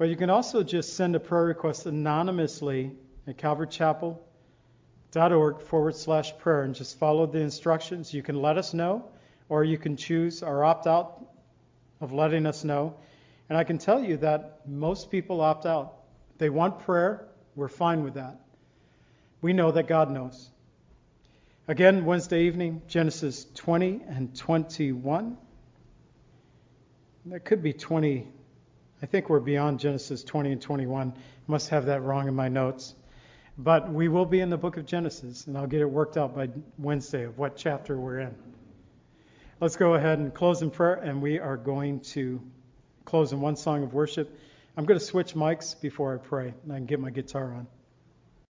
[0.00, 2.92] But you can also just send a prayer request anonymously
[3.26, 8.14] at calvarychapel.org forward slash prayer and just follow the instructions.
[8.14, 9.10] You can let us know,
[9.50, 11.22] or you can choose or opt out
[12.00, 12.96] of letting us know.
[13.50, 15.96] And I can tell you that most people opt out.
[16.38, 17.28] They want prayer.
[17.54, 18.40] We're fine with that.
[19.42, 20.48] We know that God knows.
[21.68, 25.36] Again, Wednesday evening, Genesis 20 and 21.
[27.26, 28.39] That could be 20.
[29.02, 31.14] I think we're beyond Genesis 20 and 21.
[31.46, 32.94] Must have that wrong in my notes.
[33.56, 36.34] But we will be in the book of Genesis, and I'll get it worked out
[36.34, 38.34] by Wednesday of what chapter we're in.
[39.60, 42.40] Let's go ahead and close in prayer, and we are going to
[43.04, 44.38] close in one song of worship.
[44.76, 47.66] I'm going to switch mics before I pray, and I can get my guitar on.